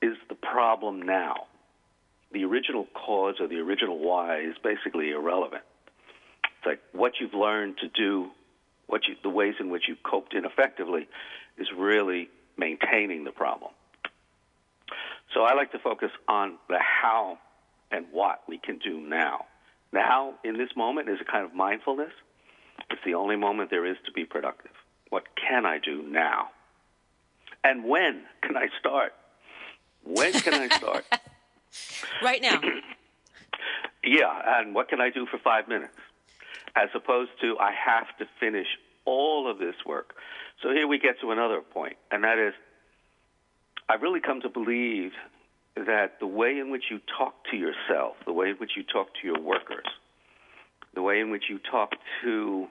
[0.00, 1.46] is the problem now.
[2.32, 5.62] The original cause or the original why is basically irrelevant.
[6.44, 8.30] It's like what you've learned to do,
[8.86, 11.08] what you, the ways in which you coped ineffectively,
[11.58, 13.70] is really maintaining the problem.
[15.34, 17.38] So I like to focus on the how
[17.92, 19.44] and what we can do now.
[19.92, 22.12] Now, in this moment, is a kind of mindfulness.
[22.90, 24.72] It's the only moment there is to be productive.
[25.10, 26.48] What can I do now?
[27.62, 29.12] And when can I start?
[30.04, 31.04] When can I start?
[32.22, 32.60] right now.
[34.04, 35.94] yeah, and what can I do for five minutes?
[36.74, 38.66] As opposed to, I have to finish
[39.04, 40.14] all of this work.
[40.62, 42.54] So here we get to another point, and that is,
[43.88, 45.12] I've really come to believe
[45.76, 49.08] that the way in which you talk to yourself, the way in which you talk
[49.20, 49.86] to your workers,
[50.94, 51.92] the way in which you talk
[52.22, 52.66] to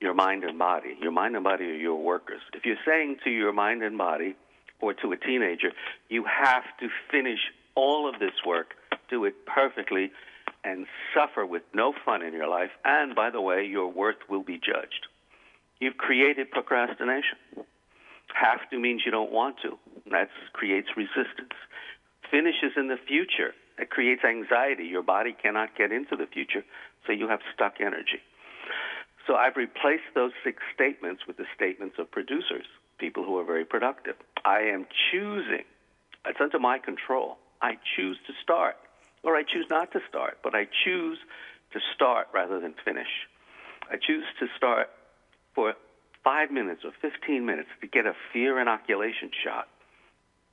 [0.00, 2.40] your mind and body, your mind and body are your workers.
[2.54, 4.34] If you're saying to your mind and body
[4.80, 5.72] or to a teenager,
[6.08, 7.40] you have to finish
[7.74, 8.74] all of this work,
[9.10, 10.10] do it perfectly,
[10.64, 14.42] and suffer with no fun in your life, and by the way, your worth will
[14.42, 15.06] be judged.
[15.80, 17.38] You've created procrastination.
[18.34, 19.78] Have to means you don't want to.
[20.10, 21.54] That creates resistance
[22.30, 23.54] finishes in the future.
[23.78, 24.84] It creates anxiety.
[24.84, 26.64] Your body cannot get into the future,
[27.06, 28.20] so you have stuck energy.
[29.26, 32.66] So I've replaced those six statements with the statements of producers,
[32.98, 34.16] people who are very productive.
[34.44, 35.64] I am choosing
[36.26, 37.38] It's under my control.
[37.62, 38.76] I choose to start,
[39.22, 41.18] or I choose not to start, but I choose
[41.72, 43.08] to start rather than finish.
[43.90, 44.90] I choose to start
[45.54, 45.74] for
[46.24, 49.68] five minutes or 15 minutes to get a fear inoculation shot,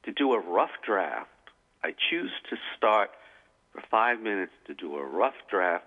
[0.03, 1.29] to do a rough draft.
[1.87, 3.11] I choose to start
[3.71, 5.85] for five minutes to do a rough draft,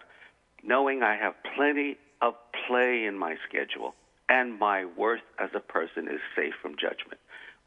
[0.63, 2.33] knowing I have plenty of
[2.67, 3.95] play in my schedule
[4.27, 7.21] and my worth as a person is safe from judgment.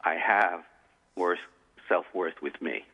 [0.04, 0.64] I have
[1.16, 1.38] worth,
[1.88, 2.84] self worth with me.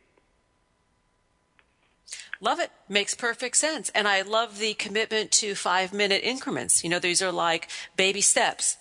[2.43, 2.71] Love it.
[2.87, 3.89] Makes perfect sense.
[3.95, 6.85] And I love the commitment to five minute increments.
[6.85, 8.77] You know, these are like baby steps.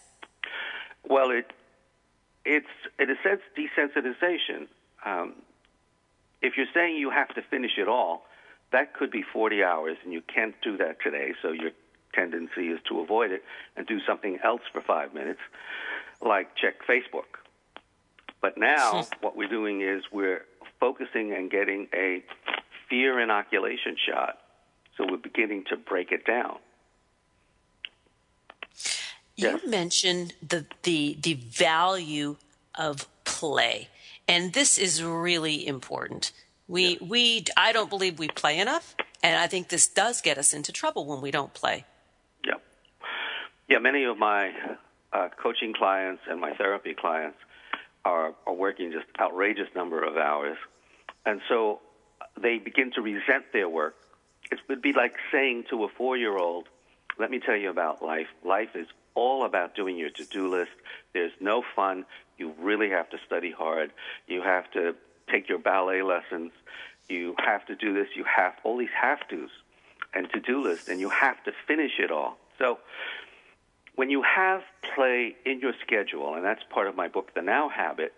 [1.08, 1.54] Well, it
[2.44, 2.68] it's
[3.00, 4.68] in a sense desensitization.
[5.06, 5.36] Um,
[6.42, 8.26] if you're saying you have to finish it all,
[8.72, 11.34] that could be 40 hours, and you can't do that today.
[11.42, 11.72] So your
[12.14, 13.44] tendency is to avoid it
[13.76, 15.40] and do something else for five minutes,
[16.22, 17.40] like check Facebook.
[18.42, 20.46] But now, what we're doing is we're
[20.80, 22.24] focusing and getting a
[22.90, 24.40] fear inoculation shot.
[24.98, 26.58] So we're beginning to break it down.
[29.36, 29.62] You yes.
[29.66, 32.36] mentioned the, the, the value
[32.76, 33.88] of play.
[34.30, 36.32] And this is really important.
[36.68, 37.02] We, yes.
[37.02, 38.96] we, I don't believe we play enough.
[39.24, 41.84] And I think this does get us into trouble when we don't play.
[42.46, 42.54] Yeah.
[43.68, 44.52] Yeah, many of my
[45.12, 47.40] uh, coaching clients and my therapy clients
[48.06, 50.58] are, are working just outrageous number of hours.
[51.26, 51.82] And so
[52.40, 53.96] they begin to resent their work.
[54.52, 56.68] It would be like saying to a four year old,
[57.18, 58.28] let me tell you about life.
[58.46, 60.72] Life is all about doing your to do list.
[61.14, 62.06] There's no fun.
[62.40, 63.92] You really have to study hard.
[64.28, 64.96] You have to
[65.30, 66.52] take your ballet lessons.
[67.08, 68.08] You have to do this.
[68.16, 69.50] You have all these have tos
[70.14, 72.38] and to do list, and you have to finish it all.
[72.58, 72.80] So
[73.96, 74.62] when you have
[74.96, 78.14] play in your schedule, and that's part of my book, The Now Habit,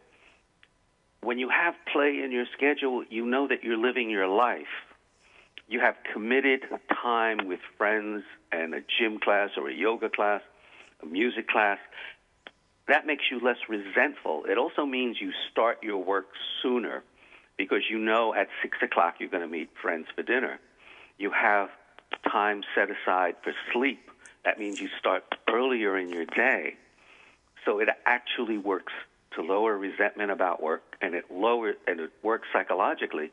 [1.21, 4.87] when you have play in your schedule, you know that you're living your life.
[5.67, 6.61] You have committed
[7.01, 10.41] time with friends and a gym class or a yoga class,
[11.01, 11.77] a music class.
[12.91, 14.43] That makes you less resentful.
[14.49, 16.25] It also means you start your work
[16.61, 17.05] sooner
[17.57, 20.59] because you know at six o'clock you're going to meet friends for dinner.
[21.17, 21.69] You have
[22.29, 24.11] time set aside for sleep.
[24.43, 26.75] That means you start earlier in your day.
[27.63, 28.91] So it actually works
[29.35, 33.31] to lower resentment about work, and it lower and it works psychologically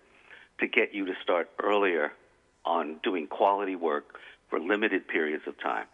[0.60, 2.12] to get you to start earlier
[2.64, 5.86] on doing quality work for limited periods of time.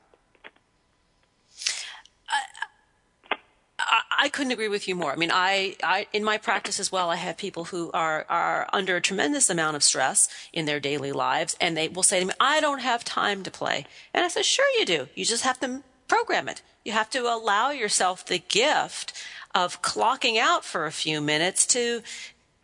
[4.17, 5.12] I couldn't agree with you more.
[5.12, 8.69] I mean, I, I, in my practice as well, I have people who are, are
[8.73, 12.27] under a tremendous amount of stress in their daily lives, and they will say to
[12.27, 13.87] me, I don't have time to play.
[14.12, 15.09] And I said, sure you do.
[15.15, 16.62] You just have to program it.
[16.85, 19.12] You have to allow yourself the gift
[19.55, 22.03] of clocking out for a few minutes to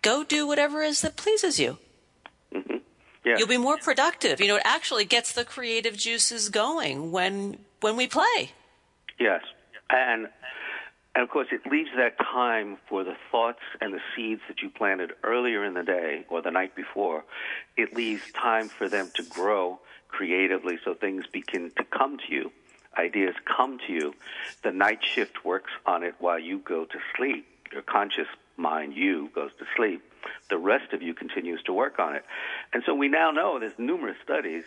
[0.02, 1.78] go do whatever it is that pleases you.
[2.54, 2.78] Mm-hmm.
[3.24, 3.36] Yeah.
[3.38, 4.40] You'll be more productive.
[4.40, 8.52] You know, it actually gets the creative juices going when when we play.
[9.18, 9.42] Yes,
[9.90, 10.28] and
[11.14, 14.70] and of course it leaves that time for the thoughts and the seeds that you
[14.70, 17.24] planted earlier in the day or the night before.
[17.76, 22.52] It leaves time for them to grow creatively, so things begin to come to you
[22.98, 24.14] ideas come to you,
[24.62, 27.46] the night shift works on it while you go to sleep.
[27.72, 30.02] Your conscious mind, you, goes to sleep.
[30.48, 32.24] The rest of you continues to work on it.
[32.72, 34.64] And so we now know there's numerous studies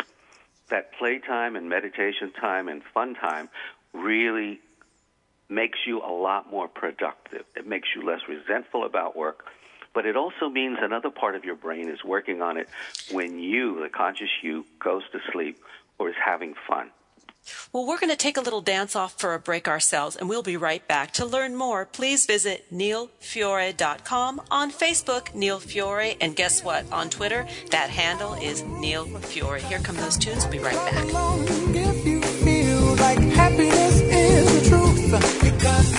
[0.70, 3.50] that playtime and meditation time and fun time
[3.94, 4.60] really
[5.50, 7.46] makes you a lot more productive.
[7.56, 9.46] It makes you less resentful about work,
[9.94, 12.68] but it also means another part of your brain is working on it
[13.12, 15.60] when you, the conscious you, goes to sleep
[16.00, 16.89] or is having fun.
[17.72, 20.44] Well, we're going to take a little dance off for a break ourselves, and we'll
[20.44, 21.12] be right back.
[21.14, 24.41] To learn more, please visit neilfiore.com.
[24.50, 26.16] On Facebook, Neil Fiore.
[26.22, 26.89] And guess what?
[26.91, 29.60] On Twitter, that handle is Neil Fiore.
[29.62, 30.44] Here come those tunes.
[30.44, 31.04] We'll be right back.
[35.64, 35.93] You.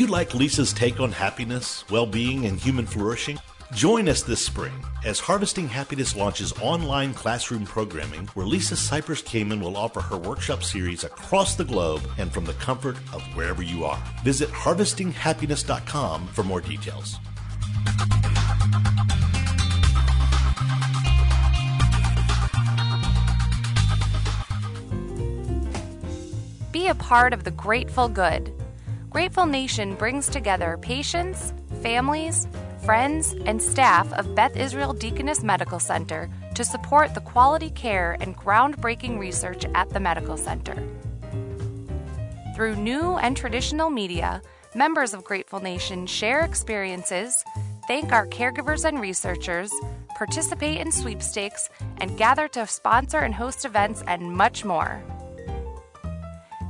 [0.00, 3.38] you like Lisa's take on happiness, well being, and human flourishing?
[3.74, 4.72] Join us this spring
[5.04, 10.64] as Harvesting Happiness launches online classroom programming where Lisa Cypers Kamen will offer her workshop
[10.64, 14.02] series across the globe and from the comfort of wherever you are.
[14.24, 17.16] Visit harvestinghappiness.com for more details.
[26.72, 28.52] Be a part of the Grateful Good
[29.10, 31.52] Grateful Nation brings together patients,
[31.82, 32.46] families,
[32.84, 38.36] friends, and staff of Beth Israel Deaconess Medical Center to support the quality care and
[38.36, 40.76] groundbreaking research at the medical center.
[42.54, 44.42] Through new and traditional media,
[44.74, 47.44] members of Grateful Nation share experiences,
[47.86, 49.72] thank our caregivers and researchers,
[50.16, 55.02] participate in sweepstakes, and gather to sponsor and host events and much more.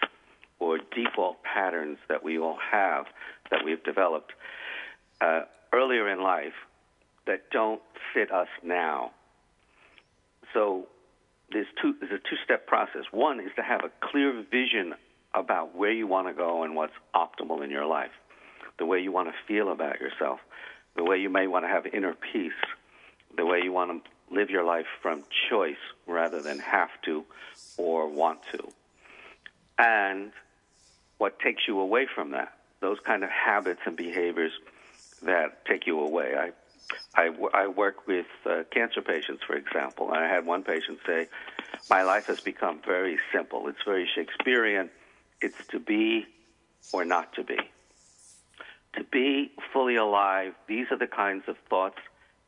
[0.60, 3.06] or default patterns that we all have
[3.52, 4.34] that we've developed
[5.22, 5.42] uh,
[5.72, 6.54] earlier in life
[7.28, 7.82] that don't
[8.14, 9.12] fit us now.
[10.54, 10.88] So
[11.52, 13.04] there's two there's a two step process.
[13.12, 14.96] One is to have a clear vision
[15.36, 18.12] about where you want to go and what's optimal in your life,
[18.80, 20.40] the way you want to feel about yourself,
[20.96, 22.52] the way you may want to have inner peace,
[23.36, 25.76] the way you want to live your life from choice
[26.08, 27.24] rather than have to
[27.78, 28.68] or want to.
[29.78, 30.32] And
[31.18, 34.52] what takes you away from that, those kind of habits and behaviors
[35.24, 36.34] that take you away.
[36.38, 36.52] I
[37.16, 41.28] I, I work with uh, cancer patients, for example, and I had one patient say,
[41.90, 43.68] My life has become very simple.
[43.68, 44.90] It's very Shakespearean.
[45.46, 46.26] It's to be
[46.92, 47.60] or not to be.
[48.94, 52.00] To be fully alive, these are the kinds of thoughts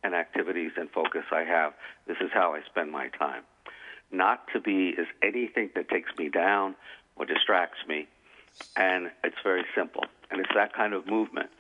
[0.04, 1.74] and activities and focus I have.
[2.08, 3.44] This is how I spend my time.
[4.12, 6.76] Not to be is anything that takes me down
[7.16, 8.08] or distracts me.
[8.76, 10.06] And it's very simple.
[10.32, 11.52] And it's that kind of movement.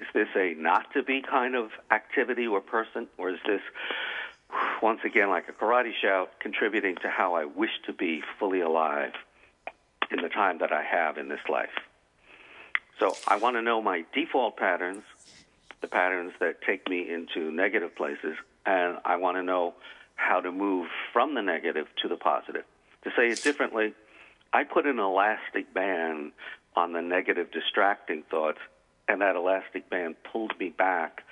[0.00, 3.62] Is this a not to be kind of activity or person, or is this,
[4.80, 9.14] once again, like a karate shout, contributing to how I wish to be fully alive
[10.10, 11.70] in the time that I have in this life?
[12.98, 15.02] So I want to know my default patterns,
[15.80, 18.36] the patterns that take me into negative places,
[18.66, 19.74] and I want to know
[20.16, 22.64] how to move from the negative to the positive.
[23.04, 23.94] To say it differently,
[24.52, 26.32] I put an elastic band
[26.74, 28.58] on the negative, distracting thoughts
[29.08, 31.22] and that elastic band pulled me back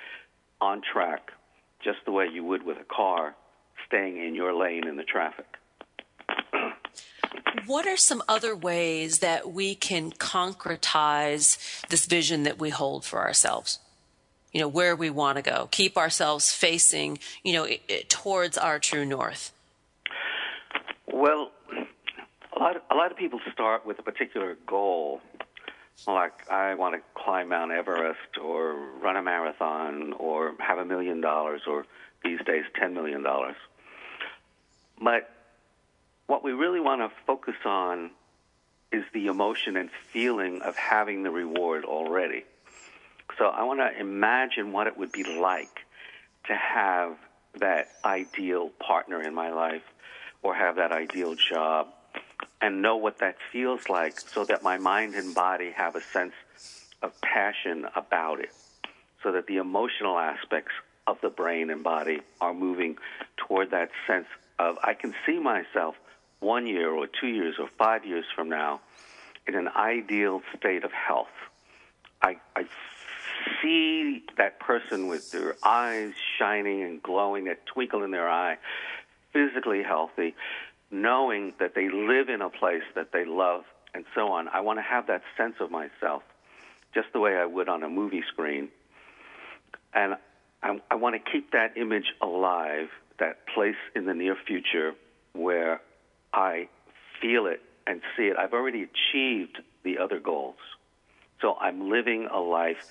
[0.61, 1.31] on track,
[1.85, 3.37] just the way you would with a car,
[3.87, 5.47] staying in your lane in the traffic.
[7.67, 11.59] what are some other ways that we can concretize
[11.89, 13.79] this vision that we hold for ourselves?
[14.53, 17.69] You know, where we want to go, keep ourselves facing, you know,
[18.09, 19.53] towards our true north.
[21.07, 21.51] Well,
[22.55, 25.21] a lot, of, a lot of people start with a particular goal
[26.07, 31.21] like I want to climb Mount Everest or run a marathon or have a million
[31.21, 31.87] dollars or
[32.23, 33.25] these days $10 million.
[35.03, 35.31] But
[36.27, 38.11] what we really want to focus on
[38.93, 42.45] is the emotion and feeling of having the reward already.
[43.39, 45.81] So I want to imagine what it would be like
[46.47, 47.17] to have
[47.59, 49.83] that ideal partner in my life
[50.43, 51.89] or have that ideal job
[52.61, 56.33] and know what that feels like so that my mind and body have a sense
[57.03, 58.51] of passion about it,
[59.23, 60.73] so that the emotional aspects
[61.07, 62.97] of the brain and body are moving
[63.37, 64.27] toward that sense
[64.59, 65.97] of I can see myself
[66.41, 68.81] one year or two years or five years from now
[69.47, 71.29] in an ideal state of health.
[72.23, 72.65] I, I
[73.63, 78.59] see that person with their eyes shining and glowing, that twinkle in their eye,
[79.33, 80.35] physically healthy,
[80.91, 83.65] knowing that they live in a place that they love
[83.95, 84.49] and so on.
[84.49, 86.23] I want to have that sense of myself
[86.95, 88.69] just the way I would on a movie screen.
[89.95, 90.17] And
[90.63, 94.93] I, I want to keep that image alive, that place in the near future
[95.33, 95.81] where
[96.37, 96.69] I
[97.21, 98.37] feel it and see it.
[98.37, 100.57] I've already achieved the other goals.
[101.41, 102.89] So I'm living a life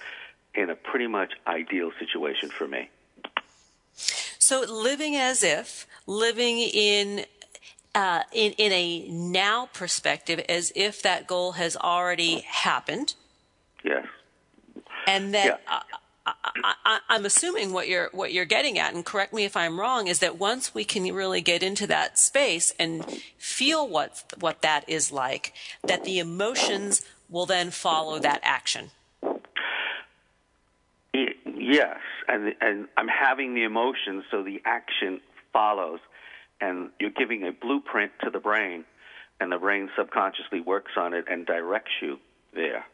[0.53, 2.89] in a pretty much ideal situation for me.
[3.93, 7.25] So living as if, living in
[7.93, 13.15] uh, in in a now perspective, as if that goal has already happened.
[13.83, 14.05] Yes.
[15.07, 15.79] And that yeah.
[16.25, 20.07] I, am assuming what you're what you're getting at, and correct me if I'm wrong,
[20.07, 23.05] is that once we can really get into that space and
[23.37, 25.53] feel what what that is like,
[25.83, 28.91] that the emotions will then follow that action.
[31.13, 35.21] Yes, and and I'm having the emotions, so the action
[35.53, 35.99] follows,
[36.59, 38.83] and you're giving a blueprint to the brain,
[39.39, 42.17] and the brain subconsciously works on it and directs you
[42.53, 42.85] there.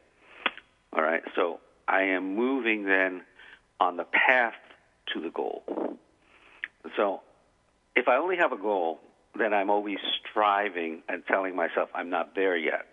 [0.94, 1.62] All right, so
[1.92, 3.24] I am moving then
[3.82, 4.56] on the path
[5.14, 5.64] to the goal.
[6.96, 7.22] So
[7.98, 9.02] if I only have a goal,
[9.38, 9.98] then I'm always
[10.30, 12.86] striving and telling myself I'm not there yet.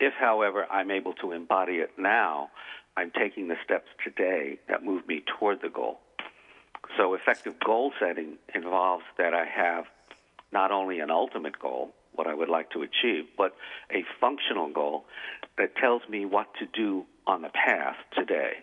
[0.00, 2.50] If, however, I'm able to embody it now,
[2.96, 6.00] I'm taking the steps today that move me toward the goal.
[6.96, 9.84] So effective goal setting involves that I have
[10.52, 13.54] not only an ultimate goal, what I would like to achieve, but
[13.90, 15.04] a functional goal
[15.56, 18.58] that tells me what to do on the path today.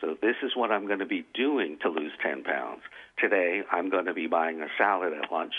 [0.00, 2.80] So this is what I'm going to be doing to lose 10 pounds.
[3.18, 5.52] Today, I'm going to be buying a salad at lunch.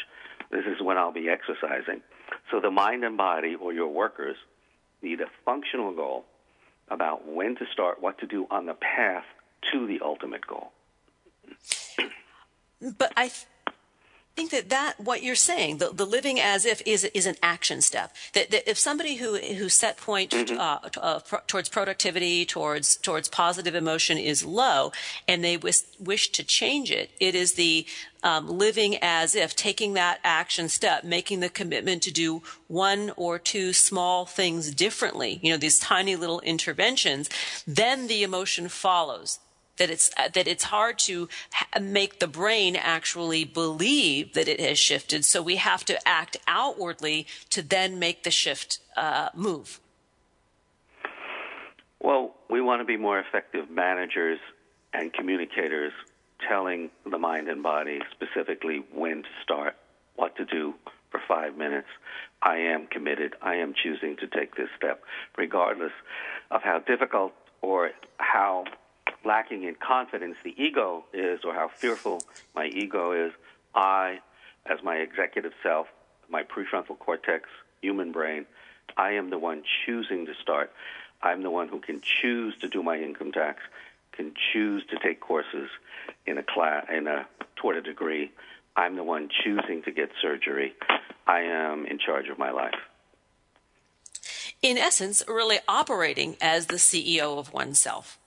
[0.49, 2.01] This is when I'll be exercising.
[2.49, 4.35] So the mind and body or your workers
[5.03, 6.25] need a functional goal
[6.89, 9.25] about when to start, what to do on the path
[9.71, 10.71] to the ultimate goal.
[12.97, 13.31] But I
[14.35, 17.81] think that that what you're saying the, the living as if is is an action
[17.81, 20.57] step that, that if somebody who who set point mm-hmm.
[20.59, 24.91] uh, uh, pro, towards productivity towards towards positive emotion is low
[25.27, 27.85] and they wish, wish to change it it is the
[28.23, 33.37] um, living as if taking that action step making the commitment to do one or
[33.37, 37.29] two small things differently you know these tiny little interventions
[37.67, 39.39] then the emotion follows
[39.77, 41.27] that it's uh, that it's hard to
[41.81, 45.25] make the brain actually believe that it has shifted.
[45.25, 49.79] So we have to act outwardly to then make the shift uh, move.
[51.99, 54.39] Well, we want to be more effective managers
[54.93, 55.93] and communicators,
[56.47, 59.75] telling the mind and body specifically when to start,
[60.15, 60.73] what to do
[61.09, 61.87] for five minutes.
[62.41, 63.35] I am committed.
[63.41, 65.01] I am choosing to take this step,
[65.37, 65.93] regardless
[66.51, 68.65] of how difficult or how
[69.25, 72.23] lacking in confidence the ego is, or how fearful
[72.55, 73.33] my ego is,
[73.73, 74.19] I,
[74.65, 75.87] as my executive self,
[76.29, 77.49] my prefrontal cortex,
[77.81, 78.45] human brain,
[78.97, 80.71] I am the one choosing to start.
[81.21, 83.61] I'm the one who can choose to do my income tax,
[84.11, 85.69] can choose to take courses
[86.25, 88.31] in a class, in a toward a degree.
[88.75, 90.73] I'm the one choosing to get surgery.
[91.25, 92.75] I am in charge of my life.
[94.61, 98.17] In essence, really operating as the CEO of oneself.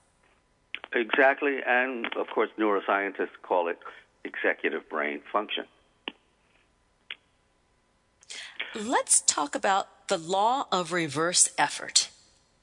[0.93, 3.77] Exactly, and of course, neuroscientists call it
[4.23, 5.65] executive brain function.
[8.75, 12.09] Let's talk about the law of reverse effort.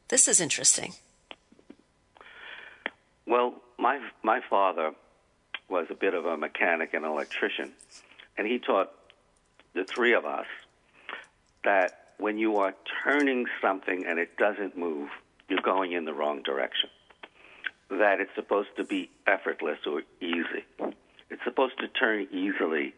[0.09, 0.95] This is interesting.
[3.27, 4.93] Well, my my father
[5.69, 7.73] was a bit of a mechanic and electrician,
[8.39, 8.93] and he taught
[9.75, 10.47] the three of us
[11.65, 15.09] that when you are turning something and it doesn't move,
[15.49, 16.91] you're going in the wrong direction
[17.91, 20.65] that it's supposed to be effortless or easy.
[21.31, 22.95] It's supposed to turn easily.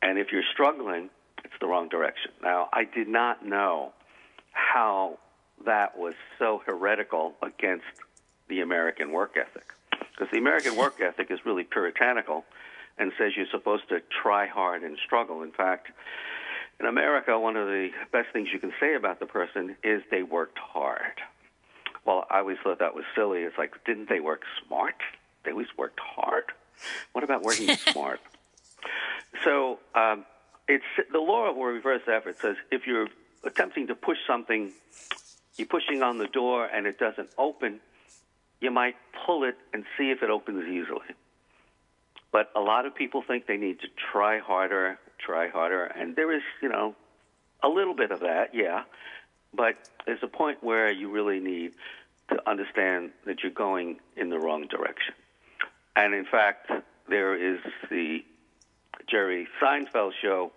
[0.00, 1.10] And if you're struggling,
[1.44, 2.32] it's the wrong direction.
[2.42, 3.92] Now, I did not know
[4.52, 5.18] how
[5.64, 7.84] that was so heretical against
[8.48, 9.72] the American work ethic.
[10.10, 12.44] Because the American work ethic is really puritanical
[12.98, 15.42] and says you're supposed to try hard and struggle.
[15.42, 15.88] In fact,
[16.80, 20.22] in America, one of the best things you can say about the person is they
[20.22, 21.20] worked hard.
[22.04, 23.40] Well, I always thought that was silly.
[23.40, 24.96] It's like, didn't they work smart?
[25.44, 26.44] They always worked hard.
[27.12, 28.20] What about working smart?
[29.44, 30.24] So um,
[30.68, 33.08] it's the law of reverse effort says if you're
[33.44, 34.72] attempting to push something,
[35.56, 37.80] you're pushing on the door and it doesn't open,
[38.60, 38.96] you might
[39.26, 41.06] pull it and see if it opens easily.
[42.30, 46.32] But a lot of people think they need to try harder, try harder, and there
[46.32, 46.94] is, you know,
[47.62, 48.84] a little bit of that, yeah.
[49.54, 49.76] But
[50.06, 51.72] there's a point where you really need
[52.30, 55.14] to understand that you're going in the wrong direction.
[55.96, 56.70] And in fact,
[57.08, 58.24] there is the
[59.10, 60.52] Jerry Seinfeld show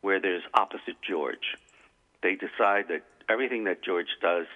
[0.00, 1.56] where there's opposite George.
[2.22, 4.46] They decide that everything that George does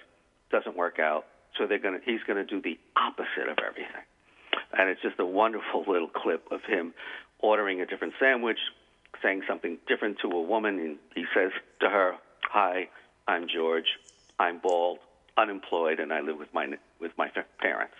[0.49, 1.25] doesn't work out,
[1.57, 4.03] so they're gonna he's gonna do the opposite of everything.
[4.77, 6.93] And it's just a wonderful little clip of him
[7.39, 8.59] ordering a different sandwich,
[9.21, 12.15] saying something different to a woman, and he says to her,
[12.49, 12.89] "Hi,
[13.27, 13.87] I'm George.
[14.39, 14.99] I'm bald,
[15.37, 16.67] unemployed, and I live with my
[16.99, 17.95] with my parents.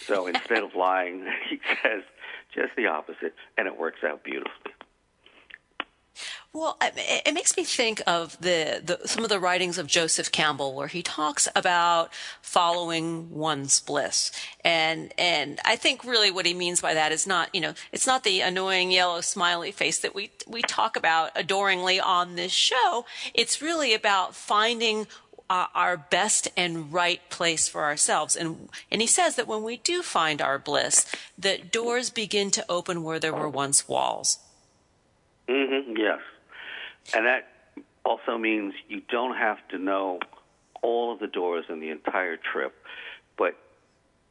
[0.00, 2.02] So instead of lying, he says
[2.54, 4.72] just the opposite, and it works out beautifully.
[6.54, 10.74] Well, it makes me think of the, the, some of the writings of Joseph Campbell,
[10.74, 14.32] where he talks about following one's bliss,
[14.64, 18.06] and and I think really what he means by that is not you know it's
[18.06, 23.04] not the annoying yellow smiley face that we we talk about adoringly on this show.
[23.34, 25.06] It's really about finding
[25.50, 28.34] uh, our best and right place for ourselves.
[28.34, 31.06] And and he says that when we do find our bliss,
[31.38, 34.38] that doors begin to open where there were once walls.
[35.46, 35.96] Mm-hmm.
[35.96, 36.20] Yes.
[37.14, 37.48] And that
[38.04, 40.20] also means you don't have to know
[40.82, 42.74] all of the doors in the entire trip,
[43.36, 43.54] but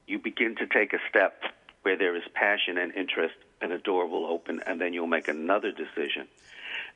[0.08, 1.42] you begin to take a step
[1.84, 5.28] where there is passion and interest, and a door will open, and then you'll make
[5.28, 6.28] another decision,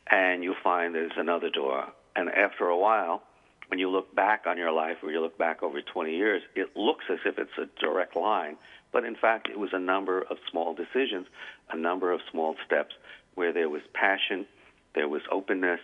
[0.10, 1.88] and you'll find there's another door.
[2.16, 3.24] And after a while,
[3.68, 6.76] when you look back on your life, or you look back over 20 years, it
[6.76, 8.58] looks as if it's a direct line,
[8.92, 11.28] but in fact, it was a number of small decisions,
[11.70, 12.94] a number of small steps
[13.36, 14.46] where there was passion
[14.94, 15.80] there was openness,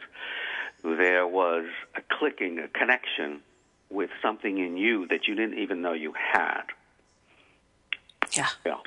[0.84, 3.41] there was a clicking, a connection
[3.89, 6.64] with something in you that you didn't even know you had.
[8.32, 8.49] Yeah.
[8.66, 8.78] Yeah.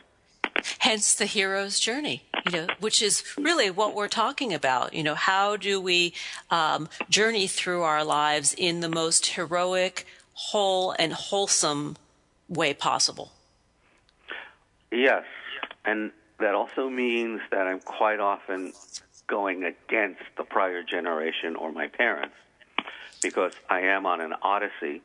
[0.78, 4.92] Hence the hero's journey, you know, which is really what we're talking about.
[4.92, 6.12] You know, how do we
[6.50, 11.96] um, journey through our lives in the most heroic, whole, and wholesome
[12.48, 13.32] way possible?
[14.90, 15.24] Yes.
[15.84, 16.10] And
[16.40, 18.72] that also means that I'm quite often
[19.30, 22.34] going against the prior generation or my parents
[23.22, 25.02] because I am on an odyssey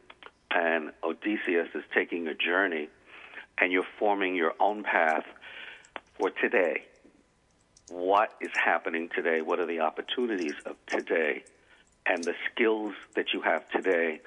[0.49, 2.89] and Odysseus is taking a journey
[3.59, 5.25] and you're forming your own path
[6.17, 6.85] for today.
[7.89, 9.41] What is happening today?
[9.41, 11.43] What are the opportunities of today?
[12.07, 14.21] And the skills that you have today,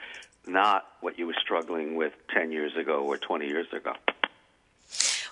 [0.46, 3.94] not what you were struggling with 10 years ago or 20 years ago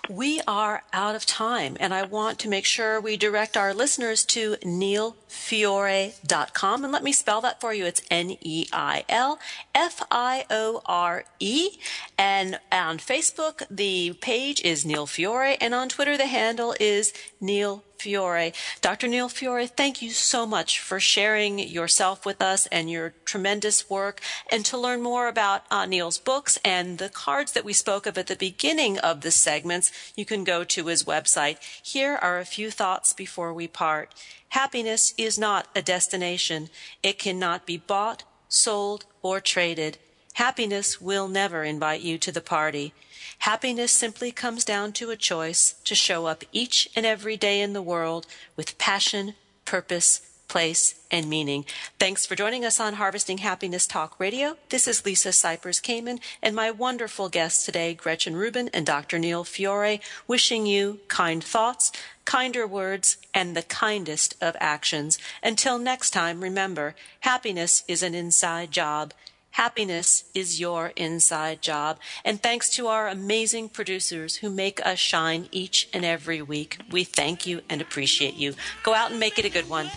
[0.09, 4.25] we are out of time, and I want to make sure we direct our listeners
[4.25, 6.83] to neilfiore.com.
[6.83, 7.85] And let me spell that for you.
[7.85, 9.39] It's N E I L
[9.73, 11.77] F I O R E.
[12.17, 17.83] And on Facebook, the page is Neil Fiore, and on Twitter, the handle is Neil
[17.99, 18.53] Fiore.
[18.81, 19.07] Dr.
[19.07, 24.21] Neil Fiore, thank you so much for sharing yourself with us and your tremendous work.
[24.51, 28.17] And to learn more about uh, Neil's books and the cards that we spoke of
[28.17, 31.57] at the beginning of the segments, you can go to his website.
[31.83, 34.13] Here are a few thoughts before we part.
[34.49, 36.69] Happiness is not a destination.
[37.03, 39.97] It cannot be bought, sold, or traded.
[40.37, 42.93] Happiness will never invite you to the party.
[43.39, 47.73] Happiness simply comes down to a choice to show up each and every day in
[47.73, 49.33] the world with passion,
[49.65, 51.65] purpose, place, and meaning.
[51.97, 54.57] Thanks for joining us on Harvesting Happiness Talk Radio.
[54.69, 59.17] This is Lisa Cypers Kamen and my wonderful guests today, Gretchen Rubin and Dr.
[59.17, 61.91] Neil Fiore, wishing you kind thoughts,
[62.25, 65.17] kinder words, and the kindest of actions.
[65.41, 69.15] Until next time, remember, happiness is an inside job.
[69.57, 71.97] Happiness is your inside job.
[72.23, 77.03] And thanks to our amazing producers who make us shine each and every week, we
[77.03, 78.53] thank you and appreciate you.
[78.83, 79.89] Go out and make it a good one.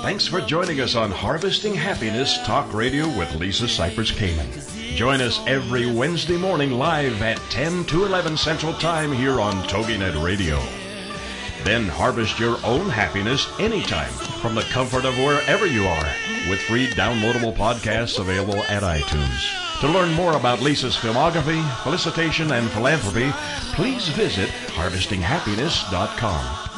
[0.00, 4.96] Thanks for joining us on Harvesting Happiness Talk Radio with Lisa Cypers Kamen.
[4.96, 10.24] Join us every Wednesday morning live at 10 to 11 Central Time here on TogiNet
[10.24, 10.58] Radio.
[11.64, 16.12] Then harvest your own happiness anytime from the comfort of wherever you are
[16.48, 19.80] with free downloadable podcasts available at iTunes.
[19.80, 23.30] To learn more about Lisa's filmography, felicitation, and philanthropy,
[23.74, 26.68] please visit harvestinghappiness.com.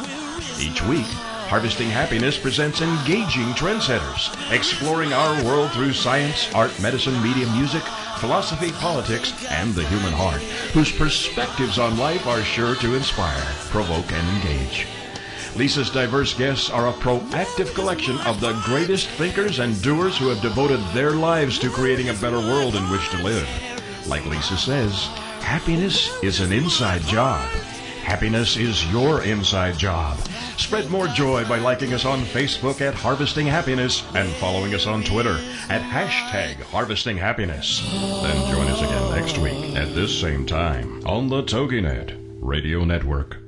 [0.60, 1.06] Each week,
[1.50, 7.82] Harvesting Happiness presents engaging trendsetters, exploring our world through science, art, medicine, media, music,
[8.20, 10.42] philosophy, politics, and the human heart,
[10.72, 14.86] whose perspectives on life are sure to inspire, provoke, and engage.
[15.56, 20.42] Lisa's diverse guests are a proactive collection of the greatest thinkers and doers who have
[20.42, 23.48] devoted their lives to creating a better world in which to live.
[24.06, 25.06] Like Lisa says,
[25.40, 27.44] happiness is an inside job.
[28.04, 30.18] Happiness is your inside job.
[30.60, 35.02] Spread more joy by liking us on Facebook at Harvesting Happiness and following us on
[35.02, 35.36] Twitter
[35.68, 37.80] at hashtag Harvesting Happiness.
[38.22, 43.38] Then join us again next week at this same time on the TogiNet Radio Network.